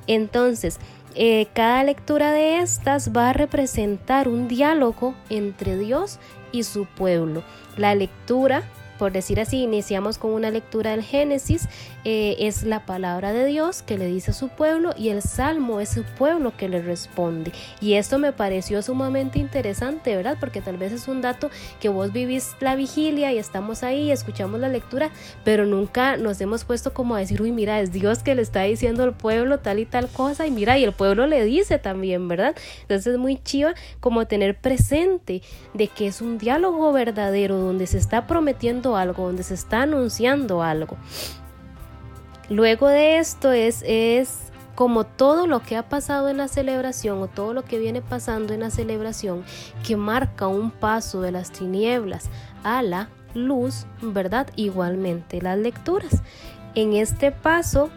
Entonces, 0.06 0.78
eh, 1.18 1.48
cada 1.54 1.82
lectura 1.82 2.30
de 2.30 2.58
estas 2.58 3.10
va 3.16 3.30
a 3.30 3.32
representar 3.32 4.28
un 4.28 4.48
diálogo 4.48 5.14
entre 5.30 5.78
Dios 5.78 6.18
y 6.58 6.64
su 6.64 6.86
pueblo. 6.86 7.42
La 7.76 7.94
lectura 7.94 8.62
por 8.98 9.12
decir 9.12 9.40
así, 9.40 9.62
iniciamos 9.62 10.18
con 10.18 10.32
una 10.32 10.50
lectura 10.50 10.90
del 10.90 11.02
Génesis, 11.02 11.68
eh, 12.04 12.36
es 12.40 12.62
la 12.62 12.86
palabra 12.86 13.32
de 13.32 13.44
Dios 13.46 13.82
que 13.82 13.98
le 13.98 14.06
dice 14.06 14.30
a 14.30 14.34
su 14.34 14.48
pueblo 14.48 14.94
y 14.96 15.08
el 15.08 15.22
Salmo 15.22 15.80
es 15.80 15.88
su 15.88 16.04
pueblo 16.04 16.56
que 16.56 16.68
le 16.68 16.80
responde. 16.80 17.52
Y 17.80 17.94
esto 17.94 18.18
me 18.18 18.32
pareció 18.32 18.80
sumamente 18.82 19.38
interesante, 19.38 20.14
¿verdad? 20.16 20.36
Porque 20.38 20.60
tal 20.60 20.76
vez 20.76 20.92
es 20.92 21.08
un 21.08 21.20
dato 21.20 21.50
que 21.80 21.88
vos 21.88 22.12
vivís 22.12 22.54
la 22.60 22.76
vigilia 22.76 23.32
y 23.32 23.38
estamos 23.38 23.82
ahí, 23.82 24.10
escuchamos 24.10 24.60
la 24.60 24.68
lectura, 24.68 25.10
pero 25.44 25.66
nunca 25.66 26.16
nos 26.16 26.40
hemos 26.40 26.64
puesto 26.64 26.94
como 26.94 27.16
a 27.16 27.18
decir, 27.18 27.42
uy, 27.42 27.52
mira, 27.52 27.80
es 27.80 27.92
Dios 27.92 28.20
que 28.20 28.34
le 28.34 28.42
está 28.42 28.62
diciendo 28.62 29.02
al 29.02 29.14
pueblo 29.14 29.58
tal 29.58 29.78
y 29.78 29.86
tal 29.86 30.08
cosa, 30.08 30.46
y 30.46 30.50
mira, 30.50 30.78
y 30.78 30.84
el 30.84 30.92
pueblo 30.92 31.26
le 31.26 31.44
dice 31.44 31.78
también, 31.78 32.28
¿verdad? 32.28 32.54
Entonces 32.82 33.14
es 33.14 33.18
muy 33.18 33.38
chiva 33.42 33.74
como 34.00 34.26
tener 34.26 34.56
presente 34.58 35.42
de 35.74 35.88
que 35.88 36.06
es 36.06 36.20
un 36.20 36.38
diálogo 36.38 36.92
verdadero 36.92 37.56
donde 37.58 37.86
se 37.86 37.98
está 37.98 38.26
prometiendo 38.26 38.85
algo, 38.94 39.26
donde 39.26 39.42
se 39.42 39.54
está 39.54 39.82
anunciando 39.82 40.62
algo. 40.62 40.96
Luego 42.48 42.86
de 42.88 43.18
esto 43.18 43.50
es, 43.50 43.82
es 43.86 44.52
como 44.76 45.04
todo 45.04 45.48
lo 45.48 45.60
que 45.62 45.76
ha 45.76 45.88
pasado 45.88 46.28
en 46.28 46.36
la 46.36 46.46
celebración 46.46 47.20
o 47.20 47.26
todo 47.26 47.52
lo 47.54 47.64
que 47.64 47.78
viene 47.78 48.02
pasando 48.02 48.54
en 48.54 48.60
la 48.60 48.70
celebración 48.70 49.42
que 49.84 49.96
marca 49.96 50.46
un 50.46 50.70
paso 50.70 51.22
de 51.22 51.32
las 51.32 51.50
tinieblas 51.50 52.28
a 52.62 52.82
la 52.82 53.08
luz, 53.34 53.86
¿verdad? 54.00 54.46
Igualmente 54.54 55.42
las 55.42 55.58
lecturas. 55.58 56.22
En 56.74 56.92
este 56.92 57.32
paso 57.32 57.90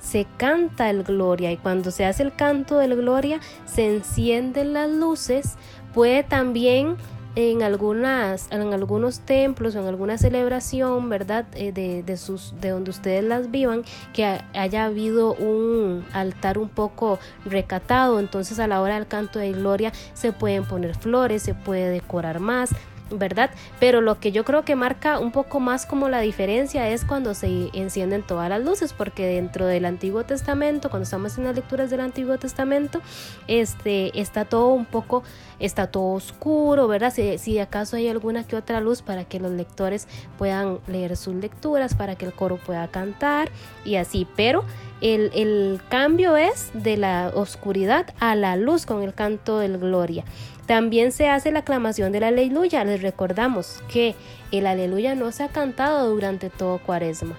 se 0.00 0.26
canta 0.36 0.90
el 0.90 1.02
gloria 1.02 1.52
y 1.52 1.56
cuando 1.56 1.90
se 1.90 2.04
hace 2.04 2.22
el 2.22 2.34
canto 2.34 2.78
del 2.78 2.96
gloria 2.96 3.40
se 3.64 3.94
encienden 3.94 4.72
las 4.72 4.90
luces. 4.90 5.56
Puede 5.94 6.22
también 6.22 6.96
en 7.36 7.62
algunas, 7.62 8.50
en 8.50 8.72
algunos 8.72 9.20
templos 9.20 9.76
o 9.76 9.80
en 9.80 9.86
alguna 9.86 10.16
celebración, 10.16 11.08
¿verdad? 11.10 11.44
Eh, 11.54 11.70
de, 11.70 12.02
de, 12.02 12.16
sus, 12.16 12.54
de 12.60 12.70
donde 12.70 12.90
ustedes 12.90 13.22
las 13.22 13.50
vivan, 13.50 13.84
que 14.14 14.40
haya 14.54 14.86
habido 14.86 15.34
un 15.34 16.04
altar 16.12 16.56
un 16.58 16.70
poco 16.70 17.18
recatado, 17.44 18.18
entonces 18.18 18.58
a 18.58 18.66
la 18.66 18.80
hora 18.80 18.94
del 18.94 19.06
canto 19.06 19.38
de 19.38 19.52
gloria 19.52 19.92
se 20.14 20.32
pueden 20.32 20.64
poner 20.64 20.96
flores, 20.96 21.42
se 21.42 21.54
puede 21.54 21.90
decorar 21.90 22.40
más. 22.40 22.70
¿Verdad? 23.10 23.50
Pero 23.80 24.00
lo 24.00 24.18
que 24.18 24.32
yo 24.32 24.44
creo 24.44 24.64
que 24.64 24.76
marca 24.76 25.18
un 25.18 25.32
poco 25.32 25.60
más 25.60 25.86
como 25.86 26.08
la 26.08 26.20
diferencia 26.20 26.88
es 26.88 27.04
cuando 27.04 27.34
se 27.34 27.70
encienden 27.72 28.22
todas 28.22 28.48
las 28.48 28.62
luces, 28.62 28.92
porque 28.92 29.26
dentro 29.26 29.66
del 29.66 29.84
Antiguo 29.84 30.24
Testamento, 30.24 30.90
cuando 30.90 31.04
estamos 31.04 31.38
en 31.38 31.44
las 31.44 31.54
lecturas 31.54 31.90
del 31.90 32.00
Antiguo 32.00 32.38
Testamento, 32.38 33.00
este 33.46 34.18
está 34.20 34.44
todo 34.44 34.68
un 34.68 34.86
poco 34.86 35.22
está 35.58 35.86
todo 35.86 36.14
oscuro, 36.14 36.86
¿verdad? 36.88 37.12
Si, 37.12 37.38
si 37.38 37.58
acaso 37.58 37.96
hay 37.96 38.08
alguna 38.08 38.44
que 38.44 38.56
otra 38.56 38.80
luz 38.80 39.02
para 39.02 39.24
que 39.24 39.40
los 39.40 39.52
lectores 39.52 40.06
puedan 40.38 40.78
leer 40.86 41.16
sus 41.16 41.34
lecturas, 41.34 41.94
para 41.94 42.16
que 42.16 42.26
el 42.26 42.32
coro 42.32 42.56
pueda 42.56 42.88
cantar 42.88 43.50
y 43.84 43.96
así, 43.96 44.26
pero 44.36 44.64
el, 45.00 45.30
el 45.34 45.80
cambio 45.88 46.36
es 46.36 46.70
de 46.74 46.96
la 46.96 47.30
oscuridad 47.34 48.14
a 48.18 48.34
la 48.34 48.56
luz 48.56 48.86
con 48.86 49.02
el 49.02 49.14
canto 49.14 49.58
del 49.58 49.78
gloria. 49.78 50.24
También 50.66 51.12
se 51.12 51.28
hace 51.28 51.52
la 51.52 51.60
aclamación 51.60 52.12
del 52.12 52.24
aleluya. 52.24 52.84
Les 52.84 53.02
recordamos 53.02 53.82
que 53.88 54.14
el 54.50 54.66
aleluya 54.66 55.14
no 55.14 55.30
se 55.32 55.44
ha 55.44 55.48
cantado 55.48 56.10
durante 56.10 56.50
todo 56.50 56.78
cuaresma. 56.78 57.36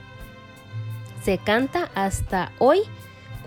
Se 1.23 1.37
canta 1.37 1.91
hasta 1.93 2.53
hoy 2.57 2.79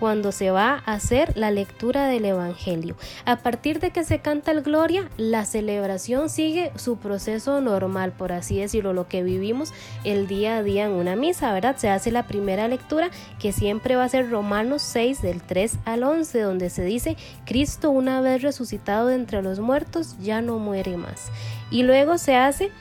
cuando 0.01 0.31
se 0.31 0.49
va 0.49 0.81
a 0.83 0.93
hacer 0.93 1.37
la 1.37 1.51
lectura 1.51 2.07
del 2.07 2.25
Evangelio. 2.25 2.95
A 3.23 3.35
partir 3.35 3.79
de 3.79 3.91
que 3.91 4.03
se 4.03 4.17
canta 4.17 4.49
el 4.49 4.63
Gloria, 4.63 5.07
la 5.15 5.45
celebración 5.45 6.27
sigue 6.27 6.71
su 6.75 6.97
proceso 6.97 7.61
normal, 7.61 8.11
por 8.11 8.31
así 8.31 8.59
decirlo, 8.59 8.93
lo 8.93 9.07
que 9.07 9.21
vivimos 9.21 9.71
el 10.03 10.25
día 10.25 10.57
a 10.57 10.63
día 10.63 10.85
en 10.85 10.93
una 10.93 11.15
misa, 11.15 11.53
¿verdad? 11.53 11.75
Se 11.77 11.91
hace 11.91 12.09
la 12.09 12.25
primera 12.25 12.67
lectura 12.67 13.11
que 13.37 13.51
siempre 13.51 13.95
va 13.95 14.05
a 14.05 14.09
ser 14.09 14.31
Romanos 14.31 14.81
6 14.81 15.21
del 15.21 15.43
3 15.43 15.77
al 15.85 16.01
11, 16.01 16.41
donde 16.41 16.71
se 16.71 16.83
dice, 16.83 17.15
Cristo 17.45 17.91
una 17.91 18.21
vez 18.21 18.41
resucitado 18.41 19.05
de 19.05 19.13
entre 19.13 19.43
los 19.43 19.59
muertos 19.59 20.15
ya 20.19 20.41
no 20.41 20.57
muere 20.57 20.97
más. 20.97 21.31
Y 21.69 21.83
luego 21.83 22.17
se 22.17 22.35
hace 22.35 22.71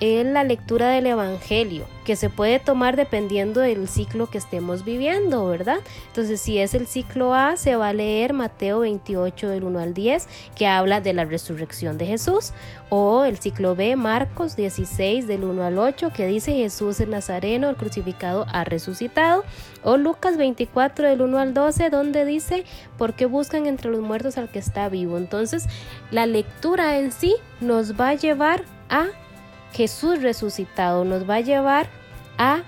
es 0.00 0.26
la 0.26 0.44
lectura 0.44 0.88
del 0.88 1.06
Evangelio, 1.06 1.84
que 2.04 2.16
se 2.16 2.30
puede 2.30 2.58
tomar 2.58 2.96
dependiendo 2.96 3.60
del 3.60 3.86
ciclo 3.86 4.28
que 4.28 4.38
estemos 4.38 4.84
viviendo, 4.84 5.46
¿verdad? 5.46 5.78
Entonces, 6.06 6.40
si 6.40 6.58
es 6.58 6.72
el 6.72 6.86
ciclo 6.86 7.34
A, 7.34 7.58
se 7.58 7.76
va 7.76 7.88
a 7.88 7.92
leer 7.92 8.32
Mateo 8.32 8.80
28 8.80 9.48
del 9.48 9.64
1 9.64 9.78
al 9.78 9.94
10, 9.94 10.26
que 10.54 10.66
habla 10.66 11.02
de 11.02 11.12
la 11.12 11.26
resurrección 11.26 11.98
de 11.98 12.06
Jesús, 12.06 12.52
o 12.88 13.24
el 13.24 13.38
ciclo 13.38 13.76
B, 13.76 13.94
Marcos 13.96 14.56
16 14.56 15.26
del 15.26 15.44
1 15.44 15.62
al 15.62 15.78
8, 15.78 16.10
que 16.14 16.26
dice 16.26 16.54
Jesús 16.54 16.98
el 17.00 17.10
Nazareno, 17.10 17.68
el 17.68 17.76
crucificado, 17.76 18.46
ha 18.50 18.64
resucitado, 18.64 19.44
o 19.84 19.98
Lucas 19.98 20.38
24 20.38 21.08
del 21.08 21.20
1 21.20 21.38
al 21.38 21.54
12, 21.54 21.90
donde 21.90 22.24
dice, 22.24 22.64
¿por 22.96 23.14
qué 23.14 23.26
buscan 23.26 23.66
entre 23.66 23.90
los 23.90 24.00
muertos 24.00 24.38
al 24.38 24.48
que 24.48 24.58
está 24.58 24.88
vivo? 24.88 25.18
Entonces, 25.18 25.66
la 26.10 26.24
lectura 26.24 26.98
en 26.98 27.12
sí 27.12 27.36
nos 27.60 28.00
va 28.00 28.08
a 28.08 28.14
llevar 28.14 28.64
a 28.88 29.08
Jesús 29.72 30.22
resucitado 30.22 31.04
nos 31.04 31.28
va 31.28 31.36
a 31.36 31.40
llevar 31.40 31.88
a 32.38 32.62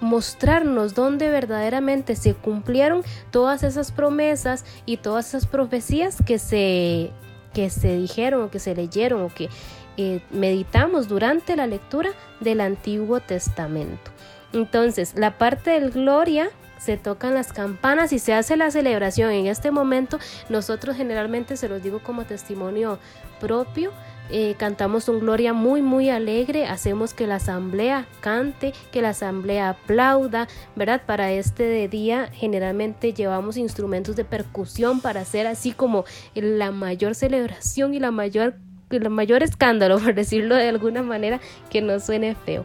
mostrarnos 0.00 0.94
dónde 0.94 1.28
verdaderamente 1.28 2.14
se 2.14 2.34
cumplieron 2.34 3.02
todas 3.30 3.62
esas 3.62 3.92
promesas 3.92 4.64
y 4.86 4.98
todas 4.98 5.28
esas 5.28 5.46
profecías 5.46 6.18
que 6.24 6.38
se, 6.38 7.10
que 7.52 7.68
se 7.70 7.96
dijeron 7.96 8.42
o 8.42 8.50
que 8.50 8.60
se 8.60 8.74
leyeron 8.74 9.22
o 9.22 9.28
que 9.28 9.48
eh, 9.96 10.20
meditamos 10.30 11.08
durante 11.08 11.56
la 11.56 11.66
lectura 11.66 12.10
del 12.40 12.60
Antiguo 12.60 13.20
Testamento. 13.20 14.12
Entonces, 14.52 15.14
la 15.16 15.36
parte 15.36 15.72
del 15.72 15.90
gloria 15.90 16.50
se 16.78 16.96
tocan 16.96 17.34
las 17.34 17.52
campanas 17.52 18.12
y 18.12 18.18
se 18.18 18.32
hace 18.32 18.56
la 18.56 18.70
celebración. 18.70 19.32
En 19.32 19.46
este 19.46 19.70
momento, 19.70 20.18
nosotros 20.48 20.96
generalmente 20.96 21.56
se 21.56 21.68
los 21.68 21.82
digo 21.82 22.00
como 22.00 22.24
testimonio 22.24 22.98
propio, 23.40 23.92
eh, 24.30 24.54
cantamos 24.58 25.08
un 25.08 25.20
gloria 25.20 25.52
muy 25.52 25.82
muy 25.82 26.10
alegre, 26.10 26.66
hacemos 26.66 27.14
que 27.14 27.26
la 27.26 27.36
asamblea 27.36 28.06
cante, 28.20 28.72
que 28.92 29.02
la 29.02 29.10
asamblea 29.10 29.70
aplauda, 29.70 30.48
¿verdad? 30.76 31.02
Para 31.06 31.32
este 31.32 31.88
día 31.88 32.28
generalmente 32.32 33.12
llevamos 33.12 33.56
instrumentos 33.56 34.16
de 34.16 34.24
percusión 34.24 35.00
para 35.00 35.20
hacer 35.20 35.46
así 35.46 35.72
como 35.72 36.04
la 36.34 36.70
mayor 36.70 37.14
celebración 37.14 37.94
y 37.94 38.00
la 38.00 38.10
mayor, 38.10 38.56
el 38.90 39.10
mayor 39.10 39.42
escándalo, 39.42 39.98
por 40.04 40.14
decirlo 40.14 40.56
de 40.56 40.68
alguna 40.68 41.02
manera, 41.02 41.40
que 41.70 41.80
no 41.80 41.98
suene 42.00 42.34
feo. 42.34 42.64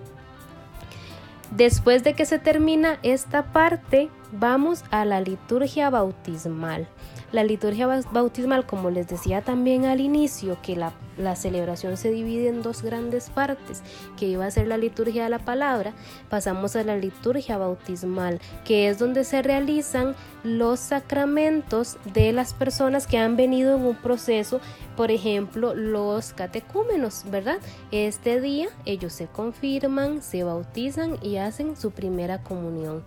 Después 1.55 2.03
de 2.03 2.13
que 2.13 2.25
se 2.25 2.39
termina 2.39 2.97
esta 3.03 3.53
parte, 3.53 4.09
vamos 4.31 4.83
a 4.89 5.05
la 5.05 5.21
liturgia 5.21 5.91
bautismal. 5.91 6.87
La 7.33 7.43
liturgia 7.43 7.87
bautismal, 7.87 8.67
como 8.67 8.91
les 8.91 9.07
decía 9.07 9.41
también 9.41 9.85
al 9.85 10.01
inicio, 10.01 10.55
que 10.61 10.75
la, 10.75 10.93
celebración 11.35 11.97
se 11.97 12.11
divide 12.11 12.47
en 12.47 12.61
dos 12.61 12.83
grandes 12.83 13.31
partes, 13.31 13.81
que 14.17 14.27
iba 14.27 14.45
a 14.45 14.51
ser 14.51 14.67
la 14.67 14.77
liturgia 14.77 15.23
de 15.23 15.31
la 15.31 15.39
palabra, 15.39 15.93
pasamos 16.29 16.75
a 16.75 16.83
la 16.83 16.95
liturgia 16.95 17.57
bautismal, 17.57 18.39
que 18.65 18.87
es 18.87 18.99
donde 18.99 19.23
se 19.23 19.41
realizan 19.41 20.15
los 20.43 20.79
sacramentos 20.79 21.97
de 22.13 22.33
las 22.33 22.53
personas 22.53 23.07
que 23.07 23.17
han 23.17 23.35
venido 23.35 23.77
en 23.77 23.83
un 23.83 23.95
proceso, 23.95 24.61
por 24.95 25.09
ejemplo, 25.09 25.73
los 25.73 26.33
catecúmenos, 26.33 27.23
¿verdad? 27.31 27.57
Este 27.89 28.41
día 28.41 28.67
ellos 28.85 29.11
se 29.11 29.25
confirman, 29.25 30.21
se 30.21 30.43
bautizan 30.43 31.17
y 31.23 31.37
hacen 31.37 31.77
su 31.77 31.89
primera 31.89 32.43
comunión. 32.43 33.03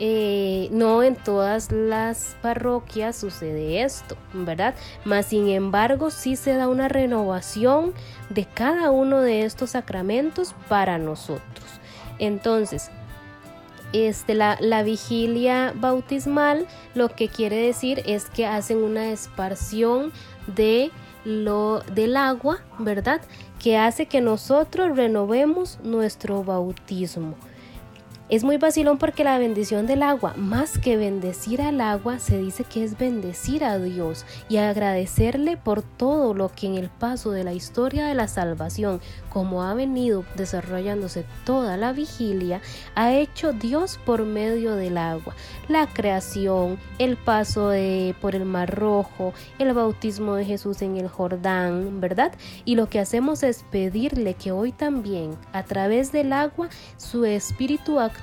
Eh, 0.00 0.68
no 0.72 1.04
en 1.04 1.14
todas 1.14 1.70
las 1.70 2.36
parroquias 2.42 3.14
sucede 3.14 3.82
esto, 3.82 4.16
¿verdad? 4.32 4.74
Mas 5.04 5.26
sin 5.26 5.48
embargo 5.48 6.10
sí 6.10 6.34
se 6.34 6.54
da 6.54 6.66
una 6.66 6.88
renovación 6.88 7.94
de 8.28 8.44
cada 8.44 8.90
uno 8.90 9.20
de 9.20 9.44
estos 9.44 9.70
sacramentos 9.70 10.54
para 10.68 10.98
nosotros. 10.98 11.64
Entonces, 12.18 12.90
este, 13.92 14.34
la, 14.34 14.58
la, 14.60 14.82
vigilia 14.82 15.72
bautismal 15.76 16.66
lo 16.96 17.10
que 17.10 17.28
quiere 17.28 17.56
decir 17.56 18.02
es 18.06 18.28
que 18.28 18.46
hacen 18.46 18.78
una 18.78 19.10
esparción 19.10 20.12
de 20.48 20.90
lo, 21.24 21.80
del 21.94 22.16
agua, 22.16 22.58
¿verdad? 22.78 23.20
Que 23.60 23.78
hace 23.78 24.06
que 24.06 24.20
nosotros 24.20 24.96
renovemos 24.96 25.78
nuestro 25.84 26.42
bautismo. 26.42 27.36
Es 28.30 28.42
muy 28.42 28.56
vacilón 28.56 28.96
porque 28.96 29.22
la 29.22 29.36
bendición 29.36 29.86
del 29.86 30.02
agua, 30.02 30.32
más 30.38 30.78
que 30.78 30.96
bendecir 30.96 31.60
al 31.60 31.82
agua, 31.82 32.18
se 32.18 32.38
dice 32.38 32.64
que 32.64 32.82
es 32.82 32.96
bendecir 32.96 33.64
a 33.64 33.78
Dios 33.78 34.24
y 34.48 34.56
agradecerle 34.56 35.58
por 35.58 35.82
todo 35.82 36.32
lo 36.32 36.48
que 36.48 36.66
en 36.66 36.76
el 36.76 36.88
paso 36.88 37.32
de 37.32 37.44
la 37.44 37.52
historia 37.52 38.06
de 38.06 38.14
la 38.14 38.26
salvación, 38.26 39.02
como 39.28 39.62
ha 39.62 39.74
venido 39.74 40.24
desarrollándose 40.36 41.26
toda 41.44 41.76
la 41.76 41.92
vigilia, 41.92 42.62
ha 42.94 43.12
hecho 43.12 43.52
Dios 43.52 44.00
por 44.06 44.24
medio 44.24 44.74
del 44.74 44.96
agua. 44.96 45.34
La 45.68 45.86
creación, 45.86 46.78
el 46.98 47.18
paso 47.18 47.68
de, 47.68 48.14
por 48.22 48.34
el 48.34 48.46
Mar 48.46 48.74
Rojo, 48.74 49.34
el 49.58 49.74
bautismo 49.74 50.34
de 50.36 50.46
Jesús 50.46 50.80
en 50.80 50.96
el 50.96 51.08
Jordán, 51.08 52.00
¿verdad? 52.00 52.32
Y 52.64 52.76
lo 52.76 52.88
que 52.88 53.00
hacemos 53.00 53.42
es 53.42 53.64
pedirle 53.70 54.32
que 54.32 54.50
hoy 54.50 54.72
también, 54.72 55.36
a 55.52 55.62
través 55.64 56.10
del 56.10 56.32
agua, 56.32 56.70
su 56.96 57.26
espíritu 57.26 58.00
actúe 58.00 58.13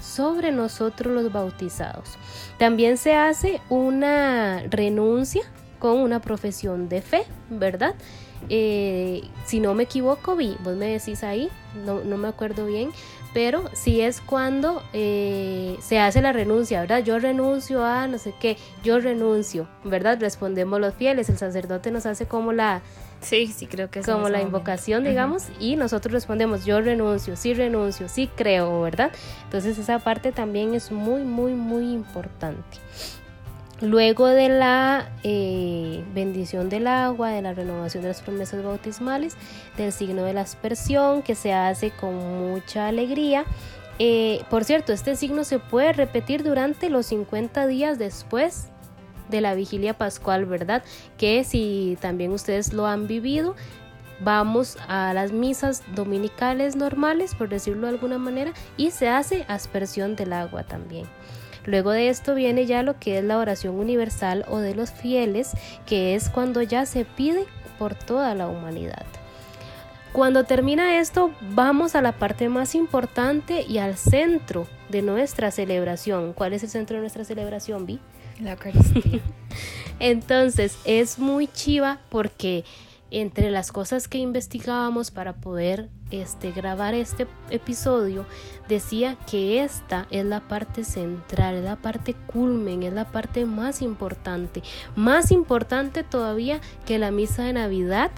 sobre 0.00 0.52
nosotros 0.52 1.12
los 1.12 1.32
bautizados. 1.32 2.16
También 2.58 2.96
se 2.96 3.14
hace 3.14 3.60
una 3.68 4.62
renuncia 4.68 5.42
con 5.78 5.98
una 5.98 6.20
profesión 6.20 6.88
de 6.88 7.02
fe, 7.02 7.24
¿verdad? 7.50 7.94
Eh, 8.48 9.22
si 9.46 9.60
no 9.60 9.74
me 9.74 9.84
equivoco, 9.84 10.36
vi, 10.36 10.56
vos 10.62 10.76
me 10.76 10.86
decís 10.86 11.24
ahí, 11.24 11.50
no, 11.84 12.02
no 12.04 12.16
me 12.16 12.28
acuerdo 12.28 12.66
bien, 12.66 12.90
pero 13.34 13.64
si 13.74 14.00
es 14.00 14.20
cuando 14.20 14.82
eh, 14.92 15.76
se 15.80 15.98
hace 15.98 16.22
la 16.22 16.32
renuncia, 16.32 16.80
¿verdad? 16.80 17.02
Yo 17.02 17.18
renuncio 17.18 17.84
a 17.84 18.06
no 18.06 18.18
sé 18.18 18.32
qué, 18.40 18.56
yo 18.82 19.00
renuncio, 19.00 19.68
¿verdad? 19.84 20.18
Respondemos 20.20 20.80
los 20.80 20.94
fieles, 20.94 21.28
el 21.28 21.38
sacerdote 21.38 21.90
nos 21.90 22.06
hace 22.06 22.26
como 22.26 22.52
la, 22.52 22.80
Sí, 23.20 23.48
sí, 23.48 23.66
creo 23.66 23.90
que 23.90 24.00
es 24.00 24.06
como 24.06 24.28
la 24.28 24.40
invocación, 24.40 25.04
digamos, 25.04 25.48
y 25.58 25.76
nosotros 25.76 26.12
respondemos, 26.12 26.64
yo 26.64 26.80
renuncio, 26.80 27.36
sí 27.36 27.52
renuncio, 27.52 28.08
sí 28.08 28.30
creo, 28.34 28.82
¿verdad? 28.82 29.10
Entonces 29.44 29.76
esa 29.78 29.98
parte 29.98 30.32
también 30.32 30.74
es 30.74 30.92
muy, 30.92 31.22
muy, 31.22 31.52
muy 31.52 31.92
importante. 31.92 32.78
Luego 33.80 34.26
de 34.26 34.48
la 34.48 35.10
eh, 35.22 36.04
bendición 36.12 36.68
del 36.68 36.88
agua, 36.88 37.30
de 37.30 37.42
la 37.42 37.54
renovación 37.54 38.02
de 38.02 38.08
las 38.08 38.22
promesas 38.22 38.62
bautismales, 38.62 39.36
del 39.76 39.92
signo 39.92 40.22
de 40.24 40.32
la 40.32 40.40
aspersión, 40.40 41.22
que 41.22 41.34
se 41.34 41.52
hace 41.52 41.90
con 41.90 42.14
mucha 42.14 42.88
alegría, 42.88 43.44
eh, 44.00 44.44
por 44.48 44.64
cierto, 44.64 44.92
este 44.92 45.16
signo 45.16 45.44
se 45.44 45.58
puede 45.58 45.92
repetir 45.92 46.44
durante 46.44 46.88
los 46.88 47.06
50 47.06 47.66
días 47.66 47.98
después 47.98 48.68
de 49.28 49.40
la 49.40 49.54
vigilia 49.54 49.94
pascual, 49.94 50.46
¿verdad? 50.46 50.82
Que 51.16 51.44
si 51.44 51.96
también 52.00 52.32
ustedes 52.32 52.72
lo 52.72 52.86
han 52.86 53.06
vivido, 53.06 53.54
vamos 54.20 54.76
a 54.88 55.12
las 55.14 55.32
misas 55.32 55.82
dominicales 55.94 56.76
normales, 56.76 57.34
por 57.34 57.48
decirlo 57.48 57.86
de 57.86 57.94
alguna 57.94 58.18
manera, 58.18 58.52
y 58.76 58.90
se 58.90 59.08
hace 59.08 59.44
aspersión 59.48 60.16
del 60.16 60.32
agua 60.32 60.64
también. 60.64 61.06
Luego 61.64 61.90
de 61.90 62.08
esto 62.08 62.34
viene 62.34 62.66
ya 62.66 62.82
lo 62.82 62.98
que 62.98 63.18
es 63.18 63.24
la 63.24 63.38
oración 63.38 63.74
universal 63.74 64.44
o 64.48 64.58
de 64.58 64.74
los 64.74 64.90
fieles, 64.90 65.52
que 65.86 66.14
es 66.14 66.30
cuando 66.30 66.62
ya 66.62 66.86
se 66.86 67.04
pide 67.04 67.44
por 67.78 67.94
toda 67.94 68.34
la 68.34 68.48
humanidad. 68.48 69.04
Cuando 70.12 70.44
termina 70.44 70.98
esto, 70.98 71.30
vamos 71.50 71.94
a 71.94 72.00
la 72.00 72.12
parte 72.12 72.48
más 72.48 72.74
importante 72.74 73.66
y 73.68 73.78
al 73.78 73.96
centro 73.96 74.66
de 74.88 75.02
nuestra 75.02 75.50
celebración. 75.50 76.32
¿Cuál 76.32 76.54
es 76.54 76.62
el 76.62 76.70
centro 76.70 76.96
de 76.96 77.02
nuestra 77.02 77.24
celebración, 77.24 77.84
Vi? 77.84 78.00
La 78.40 78.52
Eucaristía. 78.52 79.20
Entonces, 80.00 80.78
es 80.84 81.18
muy 81.18 81.48
chiva 81.48 82.00
porque 82.08 82.64
entre 83.10 83.50
las 83.50 83.72
cosas 83.72 84.06
que 84.06 84.18
investigábamos 84.18 85.10
para 85.10 85.34
poder 85.34 85.88
este, 86.10 86.52
grabar 86.52 86.94
este 86.94 87.26
episodio, 87.50 88.26
decía 88.68 89.16
que 89.30 89.62
esta 89.62 90.06
es 90.10 90.24
la 90.24 90.40
parte 90.40 90.84
central, 90.84 91.56
es 91.56 91.64
la 91.64 91.76
parte 91.76 92.14
culmen, 92.14 92.82
es 92.82 92.92
la 92.92 93.06
parte 93.06 93.46
más 93.46 93.82
importante, 93.82 94.62
más 94.94 95.30
importante 95.30 96.02
todavía 96.02 96.60
que 96.86 96.98
la 96.98 97.10
misa 97.10 97.44
de 97.44 97.54
Navidad 97.54 98.10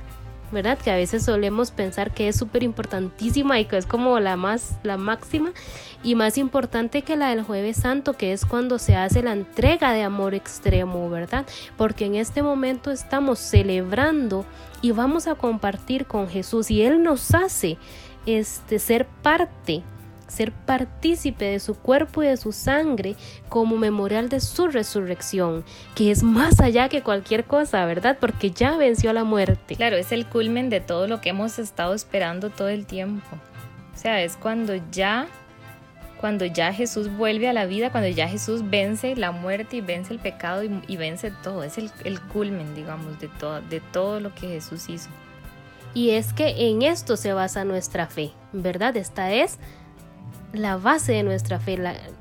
¿verdad? 0.52 0.78
Que 0.78 0.90
a 0.90 0.96
veces 0.96 1.24
solemos 1.24 1.70
pensar 1.70 2.12
que 2.12 2.28
es 2.28 2.36
súper 2.36 2.62
importantísima 2.62 3.60
y 3.60 3.64
que 3.64 3.76
es 3.76 3.86
como 3.86 4.18
la 4.20 4.36
más, 4.36 4.78
la 4.82 4.96
máxima 4.96 5.52
y 6.02 6.14
más 6.14 6.38
importante 6.38 7.02
que 7.02 7.16
la 7.16 7.30
del 7.30 7.42
jueves 7.42 7.76
santo, 7.76 8.14
que 8.14 8.32
es 8.32 8.44
cuando 8.44 8.78
se 8.78 8.96
hace 8.96 9.22
la 9.22 9.32
entrega 9.32 9.92
de 9.92 10.02
amor 10.02 10.34
extremo, 10.34 11.08
¿verdad? 11.10 11.46
Porque 11.76 12.06
en 12.06 12.14
este 12.14 12.42
momento 12.42 12.90
estamos 12.90 13.38
celebrando 13.38 14.44
y 14.82 14.92
vamos 14.92 15.26
a 15.26 15.34
compartir 15.34 16.06
con 16.06 16.28
Jesús 16.28 16.70
y 16.70 16.82
Él 16.82 17.02
nos 17.02 17.34
hace 17.34 17.78
este, 18.26 18.78
ser 18.78 19.06
parte 19.22 19.82
ser 20.30 20.52
partícipe 20.52 21.44
de 21.44 21.60
su 21.60 21.74
cuerpo 21.74 22.22
y 22.22 22.26
de 22.26 22.36
su 22.36 22.52
sangre 22.52 23.16
como 23.48 23.76
memorial 23.76 24.28
de 24.28 24.40
su 24.40 24.68
resurrección, 24.68 25.64
que 25.94 26.10
es 26.10 26.22
más 26.22 26.60
allá 26.60 26.88
que 26.88 27.02
cualquier 27.02 27.44
cosa, 27.44 27.84
¿verdad? 27.84 28.16
Porque 28.20 28.50
ya 28.50 28.76
venció 28.76 29.10
a 29.10 29.14
la 29.14 29.24
muerte. 29.24 29.76
Claro, 29.76 29.96
es 29.96 30.12
el 30.12 30.26
culmen 30.26 30.70
de 30.70 30.80
todo 30.80 31.06
lo 31.06 31.20
que 31.20 31.30
hemos 31.30 31.58
estado 31.58 31.94
esperando 31.94 32.50
todo 32.50 32.68
el 32.68 32.86
tiempo. 32.86 33.36
O 33.94 33.98
sea, 33.98 34.22
es 34.22 34.36
cuando 34.36 34.74
ya 34.90 35.28
cuando 36.20 36.44
ya 36.44 36.72
Jesús 36.74 37.10
vuelve 37.16 37.48
a 37.48 37.54
la 37.54 37.64
vida, 37.64 37.90
cuando 37.90 38.10
ya 38.10 38.28
Jesús 38.28 38.68
vence 38.68 39.16
la 39.16 39.32
muerte 39.32 39.76
y 39.76 39.80
vence 39.80 40.12
el 40.12 40.18
pecado 40.18 40.62
y, 40.62 40.96
vence 40.96 41.32
todo. 41.42 41.64
Es 41.64 41.78
el, 41.78 41.90
el, 42.04 42.20
culmen, 42.20 42.74
digamos, 42.74 43.18
de 43.20 43.28
todo, 43.28 43.62
de 43.62 43.80
todo 43.80 44.20
lo 44.20 44.34
que 44.34 44.48
Jesús 44.48 44.90
hizo. 44.90 45.08
Y 45.94 46.10
es 46.10 46.34
que 46.34 46.68
en 46.68 46.82
esto 46.82 47.16
se 47.16 47.32
basa 47.32 47.64
nuestra 47.64 48.06
fe, 48.06 48.32
¿verdad? 48.52 48.96
Esta 48.98 49.32
es 49.32 49.58
la 50.52 50.76
base 50.76 51.12
de 51.12 51.22
nuestra 51.22 51.58
fe. 51.58 51.78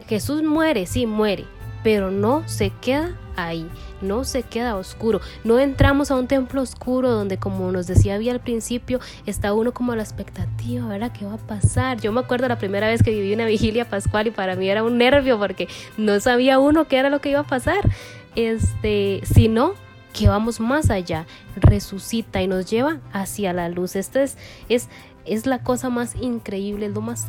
Jesús 0.08 0.44
muere, 0.44 0.86
sí, 0.86 1.06
muere, 1.06 1.46
pero 1.84 2.12
no 2.12 2.48
se 2.48 2.72
queda 2.82 3.16
ahí, 3.36 3.70
no 4.02 4.24
se 4.24 4.44
queda 4.44 4.76
oscuro. 4.76 5.22
No 5.44 5.60
entramos 5.60 6.12
a 6.12 6.16
un 6.16 6.28
templo 6.28 6.62
oscuro 6.62 7.12
donde, 7.12 7.38
como 7.38 7.72
nos 7.72 7.88
decía 7.88 8.16
había 8.16 8.32
al 8.32 8.42
principio, 8.42 9.00
está 9.26 9.54
uno 9.54 9.74
como 9.74 9.94
a 9.94 9.96
la 9.96 10.04
expectativa, 10.04 10.88
¿verdad? 10.88 11.12
¿Qué 11.12 11.26
va 11.26 11.34
a 11.34 11.38
pasar? 11.38 12.00
Yo 12.00 12.12
me 12.12 12.20
acuerdo 12.20 12.48
la 12.48 12.58
primera 12.58 12.88
vez 12.88 13.02
que 13.02 13.12
viví 13.12 13.34
una 13.34 13.46
vigilia 13.46 13.90
pascual 13.90 14.28
y 14.28 14.32
para 14.32 14.56
mí 14.56 14.70
era 14.70 14.84
un 14.84 14.98
nervio 14.98 15.40
porque 15.40 15.68
no 15.98 16.20
sabía 16.20 16.60
uno 16.60 16.88
qué 16.88 16.98
era 16.98 17.10
lo 17.10 17.22
que 17.22 17.32
iba 17.32 17.42
a 17.42 17.48
pasar. 17.48 17.90
Este, 18.36 19.22
sino 19.24 19.74
que 20.14 20.28
vamos 20.28 20.60
más 20.60 20.90
allá, 20.90 21.26
resucita 21.56 22.42
y 22.42 22.48
nos 22.48 22.70
lleva 22.70 23.00
hacia 23.14 23.54
la 23.54 23.70
luz. 23.70 23.96
Esta 23.96 24.24
es, 24.24 24.38
es, 24.68 24.90
es 25.26 25.46
la 25.46 25.64
cosa 25.64 25.90
más 25.90 26.16
increíble, 26.16 26.88
es 26.88 26.94
lo 26.94 27.02
más 27.02 27.28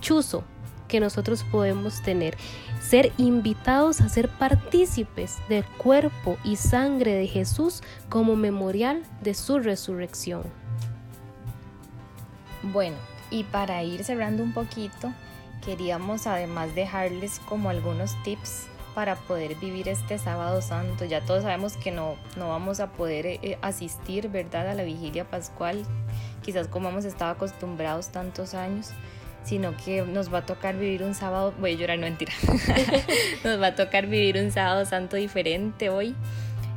chuzo 0.00 0.44
que 0.88 0.98
nosotros 0.98 1.44
podemos 1.44 2.02
tener. 2.02 2.36
Ser 2.80 3.12
invitados 3.18 4.00
a 4.00 4.08
ser 4.08 4.28
partícipes 4.28 5.36
del 5.48 5.64
cuerpo 5.64 6.38
y 6.42 6.56
sangre 6.56 7.12
de 7.12 7.26
Jesús 7.26 7.82
como 8.08 8.34
memorial 8.34 9.02
de 9.20 9.34
su 9.34 9.60
resurrección. 9.60 10.42
Bueno, 12.62 12.96
y 13.30 13.44
para 13.44 13.82
ir 13.84 14.02
cerrando 14.02 14.42
un 14.42 14.52
poquito, 14.52 15.12
queríamos 15.64 16.26
además 16.26 16.74
dejarles 16.74 17.40
como 17.40 17.68
algunos 17.68 18.20
tips 18.24 18.66
para 18.94 19.14
poder 19.14 19.54
vivir 19.56 19.88
este 19.88 20.18
sábado 20.18 20.60
santo. 20.62 21.04
Ya 21.04 21.20
todos 21.24 21.42
sabemos 21.42 21.76
que 21.76 21.92
no, 21.92 22.16
no 22.36 22.48
vamos 22.48 22.80
a 22.80 22.90
poder 22.90 23.26
eh, 23.26 23.58
asistir, 23.62 24.28
¿verdad?, 24.28 24.68
a 24.68 24.74
la 24.74 24.82
vigilia 24.82 25.24
pascual, 25.24 25.84
quizás 26.42 26.66
como 26.66 26.88
hemos 26.88 27.04
estado 27.04 27.32
acostumbrados 27.32 28.08
tantos 28.08 28.54
años 28.54 28.92
sino 29.44 29.76
que 29.76 30.02
nos 30.02 30.32
va 30.32 30.38
a 30.38 30.46
tocar 30.46 30.76
vivir 30.76 31.02
un 31.02 31.14
sábado, 31.14 31.54
voy 31.58 31.72
a 31.72 31.76
llorar, 31.76 31.98
no 31.98 32.06
mentira, 32.06 32.32
nos 33.44 33.60
va 33.60 33.68
a 33.68 33.74
tocar 33.74 34.06
vivir 34.06 34.36
un 34.36 34.50
sábado 34.50 34.84
santo 34.84 35.16
diferente 35.16 35.88
hoy. 35.88 36.14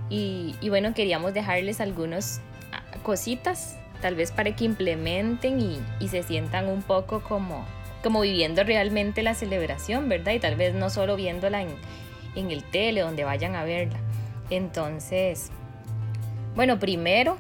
Y, 0.10 0.56
bueno, 0.68 0.94
queríamos 0.94 1.34
dejarles 1.34 1.80
algunas 1.80 2.42
ah, 2.74 2.84
cositas, 3.02 3.78
tal 4.02 4.16
vez 4.16 4.34
para 4.34 4.54
que 4.56 4.66
implementen 4.66 5.62
y, 5.62 6.08
se 6.10 6.22
sientan 6.24 6.68
un 6.68 6.82
poco 6.82 7.22
como, 7.22 7.66
como 8.04 8.20
viviendo 8.20 8.64
realmente 8.66 9.24
la 9.24 9.36
celebración, 9.36 10.10
¿verdad? 10.10 10.34
Y 10.34 10.40
tal 10.40 10.58
vez 10.58 10.74
no 10.74 10.90
solo 10.90 11.16
viéndola 11.16 11.62
en, 11.62 11.70
en 12.36 12.52
el 12.52 12.62
tele, 12.64 13.02
donde 13.02 13.24
vayan 13.24 13.56
a 13.56 13.64
verla. 13.64 14.00
Entonces, 14.50 15.50
bueno, 16.56 16.78
primero 16.78 17.38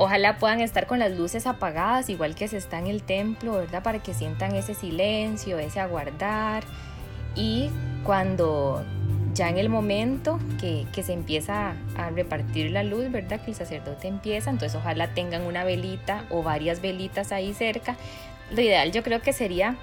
Ojalá 0.00 0.38
puedan 0.38 0.60
estar 0.60 0.86
con 0.86 1.00
las 1.00 1.10
luces 1.10 1.48
apagadas, 1.48 2.08
igual 2.08 2.36
que 2.36 2.46
se 2.46 2.56
está 2.56 2.78
en 2.78 2.86
el 2.86 3.02
templo, 3.02 3.54
¿verdad? 3.54 3.82
Para 3.82 3.98
que 4.00 4.14
sientan 4.14 4.54
ese 4.54 4.72
silencio, 4.74 5.58
ese 5.58 5.80
aguardar. 5.80 6.62
Y 7.34 7.68
cuando 8.04 8.84
ya 9.34 9.48
en 9.48 9.58
el 9.58 9.68
momento 9.68 10.38
que, 10.60 10.86
se 11.02 11.12
empieza 11.12 11.74
a 11.96 12.10
repartir 12.10 12.70
la 12.70 12.84
luz, 12.84 13.10
¿verdad? 13.10 13.40
Que 13.40 13.50
el 13.50 13.56
sacerdote 13.56 14.06
empieza, 14.06 14.50
entonces 14.50 14.78
ojalá 14.78 15.14
tengan 15.14 15.42
una 15.42 15.64
velita 15.64 16.26
o 16.30 16.44
varias 16.44 16.80
velitas 16.80 17.32
ahí 17.32 17.52
cerca. 17.52 17.96
Lo 18.52 18.60
ideal 18.60 18.92
yo 18.92 19.02
creo 19.02 19.20
que 19.20 19.32
sería 19.32 19.74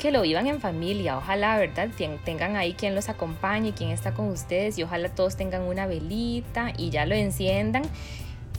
que 0.00 0.10
lo 0.10 0.22
vivan 0.22 0.48
en 0.48 0.60
familia, 0.60 1.16
ojalá, 1.16 1.56
¿verdad? 1.58 1.90
Tengan 2.24 2.56
ahí 2.56 2.72
quien 2.72 2.96
los 2.96 3.08
acompañe, 3.08 3.72
quien 3.72 3.90
está 3.90 4.14
con 4.14 4.30
ustedes 4.30 4.78
y 4.78 4.82
ojalá 4.82 5.10
todos 5.10 5.36
tengan 5.36 5.62
una 5.62 5.86
velita 5.86 6.72
y 6.76 6.90
ya 6.90 7.06
lo 7.06 7.14
enciendan 7.14 7.84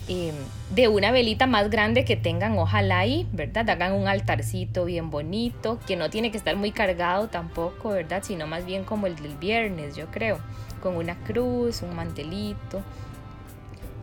Em, 0.08 0.36
de 0.70 0.88
una 0.88 1.12
velita 1.12 1.48
más 1.48 1.72
grande 1.72 2.06
que 2.06 2.16
tengan, 2.16 2.60
ojalá 2.60 3.00
ahí, 3.00 3.28
¿verdad? 3.32 3.68
Hagan 3.70 3.94
un 3.94 4.08
altarcito 4.08 4.86
bien 4.86 5.10
bonito, 5.10 5.80
que 5.88 5.96
no 5.96 6.12
tiene 6.12 6.30
que 6.30 6.38
estar 6.38 6.56
muy 6.56 6.72
cargado 6.72 7.28
tampoco, 7.28 7.90
¿verdad? 7.90 8.22
Sino 8.24 8.46
más 8.46 8.66
bien 8.66 8.84
como 8.84 9.08
el 9.08 9.16
del 9.16 9.36
viernes, 9.36 9.96
yo 9.96 10.06
creo, 10.12 10.38
con 10.84 10.96
una 10.96 11.16
cruz, 11.16 11.82
un 11.82 11.96
mantelito. 11.96 12.84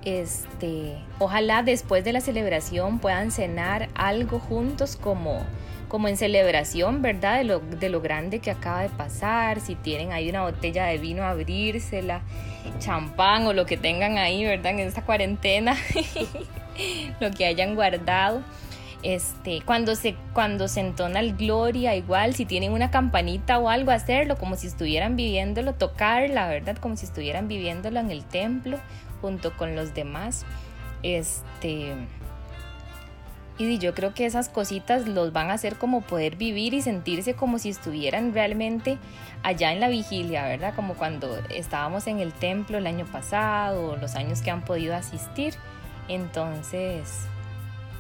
Este, 0.05 0.97
ojalá 1.21 1.63
después 1.63 2.03
de 2.03 2.13
la 2.13 2.21
celebración 2.21 2.99
puedan 2.99 3.31
cenar 3.31 3.89
algo 3.95 4.41
juntos 4.41 4.97
como 4.97 5.45
como 5.93 6.09
en 6.09 6.17
celebración, 6.17 7.03
¿verdad? 7.03 7.37
De 7.37 7.45
lo, 7.45 7.61
de 7.61 7.91
lo 7.91 8.01
grande 8.01 8.39
que 8.39 8.51
acaba 8.51 8.81
de 8.81 8.89
pasar, 8.89 9.61
si 9.61 9.75
tienen 9.75 10.11
ahí 10.11 10.31
una 10.31 10.41
botella 10.41 10.87
de 10.87 10.97
vino, 10.97 11.23
abrírsela, 11.23 12.23
champán 12.79 13.47
o 13.47 13.53
lo 13.53 13.67
que 13.67 13.77
tengan 13.77 14.17
ahí, 14.17 14.43
¿verdad? 14.43 14.73
En 14.73 14.81
esta 14.81 15.05
cuarentena, 15.05 15.77
lo 17.21 17.31
que 17.31 17.45
hayan 17.45 17.75
guardado. 17.75 18.43
Este, 19.03 19.61
cuando 19.67 19.95
se, 19.95 20.15
cuando 20.33 20.67
se 20.67 20.81
entona 20.81 21.21
el 21.21 21.37
gloria, 21.37 21.95
igual, 21.95 22.35
si 22.35 22.47
tienen 22.47 22.73
una 22.73 22.91
campanita 22.91 23.59
o 23.59 23.69
algo, 23.69 23.91
hacerlo 23.91 24.39
como 24.39 24.57
si 24.57 24.69
estuvieran 24.69 25.15
viviéndolo, 25.15 25.75
tocarla, 25.75 26.49
¿verdad? 26.49 26.79
Como 26.79 26.97
si 26.97 27.05
estuvieran 27.05 27.49
viviéndolo 27.49 28.01
en 28.01 28.11
el 28.11 28.25
templo 28.25 28.79
junto 29.21 29.55
con 29.59 29.77
los 29.77 29.93
demás. 29.93 30.47
Este, 31.03 31.93
y 33.59 33.79
yo 33.79 33.95
creo 33.95 34.15
que 34.15 34.27
esas 34.27 34.49
cositas 34.49 35.07
los 35.07 35.33
van 35.33 35.51
a 35.51 35.55
hacer 35.55 35.77
como 35.77 36.01
poder 36.01 36.37
vivir 36.37 36.75
y 36.75 36.83
sentirse 36.83 37.35
como 37.35 37.59
si 37.59 37.71
estuvieran 37.71 38.33
realmente 38.33 38.99
allá 39.43 39.73
en 39.73 39.81
la 39.81 39.89
vigilia, 39.89 40.45
¿verdad? 40.45 40.75
Como 40.75 40.95
cuando 40.95 41.37
estábamos 41.51 42.07
en 42.07 42.21
el 42.21 42.33
templo 42.33 42.79
el 42.79 42.87
año 42.87 43.05
pasado, 43.07 43.97
los 43.97 44.15
años 44.15 44.43
que 44.43 44.51
han 44.51 44.65
podido 44.65 44.95
asistir. 44.95 45.55
Entonces, 46.09 47.27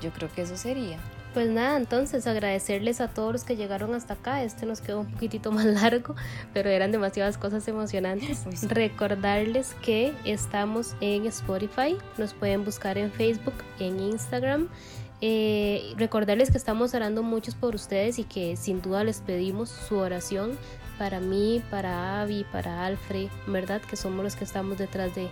yo 0.01 0.11
creo 0.11 0.31
que 0.33 0.43
eso 0.43 0.57
sería. 0.57 0.99
Pues 1.35 1.49
nada, 1.49 1.79
entonces 1.79 2.27
agradecerles 2.27 3.01
a 3.01 3.09
todos 3.09 3.33
los 3.33 3.45
que 3.45 3.57
llegaron 3.57 3.95
hasta 3.95 4.15
acá. 4.15 4.43
Este 4.43 4.67
nos 4.67 4.83
quedó 4.83 5.01
un 5.01 5.11
poquitito 5.11 5.51
más 5.51 5.65
largo, 5.83 6.15
pero 6.53 6.69
eran 6.69 6.93
demasiadas 6.93 7.39
cosas 7.39 7.67
emocionantes. 7.69 8.45
Recordarles 8.69 9.75
que 9.83 10.13
estamos 10.25 10.95
en 11.01 11.27
Spotify, 11.27 11.97
nos 12.19 12.35
pueden 12.35 12.65
buscar 12.65 12.99
en 12.99 13.11
Facebook, 13.11 13.55
en 13.79 13.99
Instagram 13.99 14.69
Eh, 15.25 15.95
recordarles 15.97 16.51
que 16.51 16.59
estamos 16.59 16.95
orando 16.95 17.23
muchos 17.23 17.55
por 17.55 17.77
ustedes 17.77 18.19
y 18.19 18.25
que 18.25 18.57
sin 18.57 18.83
duda 18.83 19.05
les 19.05 19.21
pedimos 19.21 19.69
su 19.69 19.97
oración 19.97 20.59
para 20.99 21.21
mí, 21.21 21.63
para 21.71 22.21
Avi, 22.21 22.45
para 22.51 22.85
Alfred, 22.85 23.29
¿verdad? 23.47 23.81
Que 23.81 23.95
somos 23.95 24.25
los 24.25 24.35
que 24.35 24.43
estamos 24.43 24.79
detrás 24.79 25.13
de, 25.15 25.31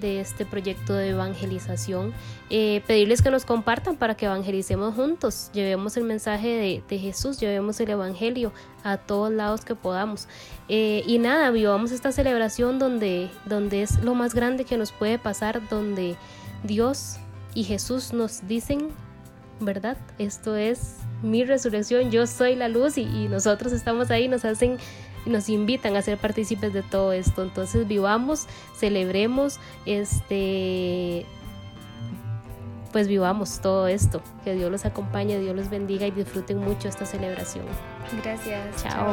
este 0.00 0.46
proyecto 0.46 0.92
de 0.94 1.08
evangelización. 1.08 2.14
Eh, 2.48 2.80
pedirles 2.86 3.20
que 3.20 3.32
nos 3.32 3.44
compartan 3.44 3.96
para 3.96 4.16
que 4.16 4.26
evangelicemos 4.26 4.94
juntos, 4.94 5.50
llevemos 5.52 5.96
el 5.96 6.04
mensaje 6.04 6.82
de, 6.88 6.98
Jesús, 7.00 7.40
llevemos 7.40 7.80
el 7.80 7.90
Evangelio 7.90 8.52
a 8.84 8.98
todos 8.98 9.32
lados 9.32 9.64
que 9.64 9.74
podamos. 9.74 10.28
Eh, 10.68 11.02
y 11.08 11.18
nada, 11.18 11.50
vivamos 11.50 11.90
esta 11.90 12.12
celebración 12.12 12.78
donde, 12.78 13.28
donde 13.46 13.82
es 13.82 13.98
lo 14.04 14.14
más 14.14 14.32
grande 14.32 14.64
que 14.64 14.76
nos 14.76 14.92
puede 14.92 15.18
pasar, 15.18 15.68
donde 15.68 16.14
Dios 16.62 17.16
y 17.54 17.64
Jesús 17.64 18.12
nos 18.12 18.46
dicen, 18.46 18.90
¿verdad? 19.60 19.96
Esto 20.18 20.56
es 20.56 20.96
mi 21.22 21.44
resurrección, 21.44 22.10
yo 22.10 22.26
soy 22.26 22.54
la 22.54 22.68
luz 22.68 22.98
y, 22.98 23.02
y 23.02 23.28
nosotros 23.28 23.72
estamos 23.72 24.10
ahí, 24.10 24.28
nos 24.28 24.44
hacen 24.44 24.78
nos 25.26 25.48
invitan 25.48 25.96
a 25.96 26.02
ser 26.02 26.18
partícipes 26.18 26.72
de 26.72 26.82
todo 26.82 27.12
esto. 27.12 27.42
Entonces 27.42 27.86
vivamos, 27.86 28.46
celebremos, 28.76 29.60
este 29.86 31.26
pues 32.92 33.06
vivamos 33.06 33.60
todo 33.60 33.86
esto. 33.86 34.22
Que 34.44 34.54
Dios 34.54 34.70
los 34.70 34.84
acompañe, 34.84 35.38
Dios 35.38 35.54
los 35.54 35.68
bendiga 35.68 36.06
y 36.06 36.10
disfruten 36.10 36.58
mucho 36.58 36.88
esta 36.88 37.04
celebración. 37.04 37.66
Gracias. 38.22 38.82
chao. 38.82 39.12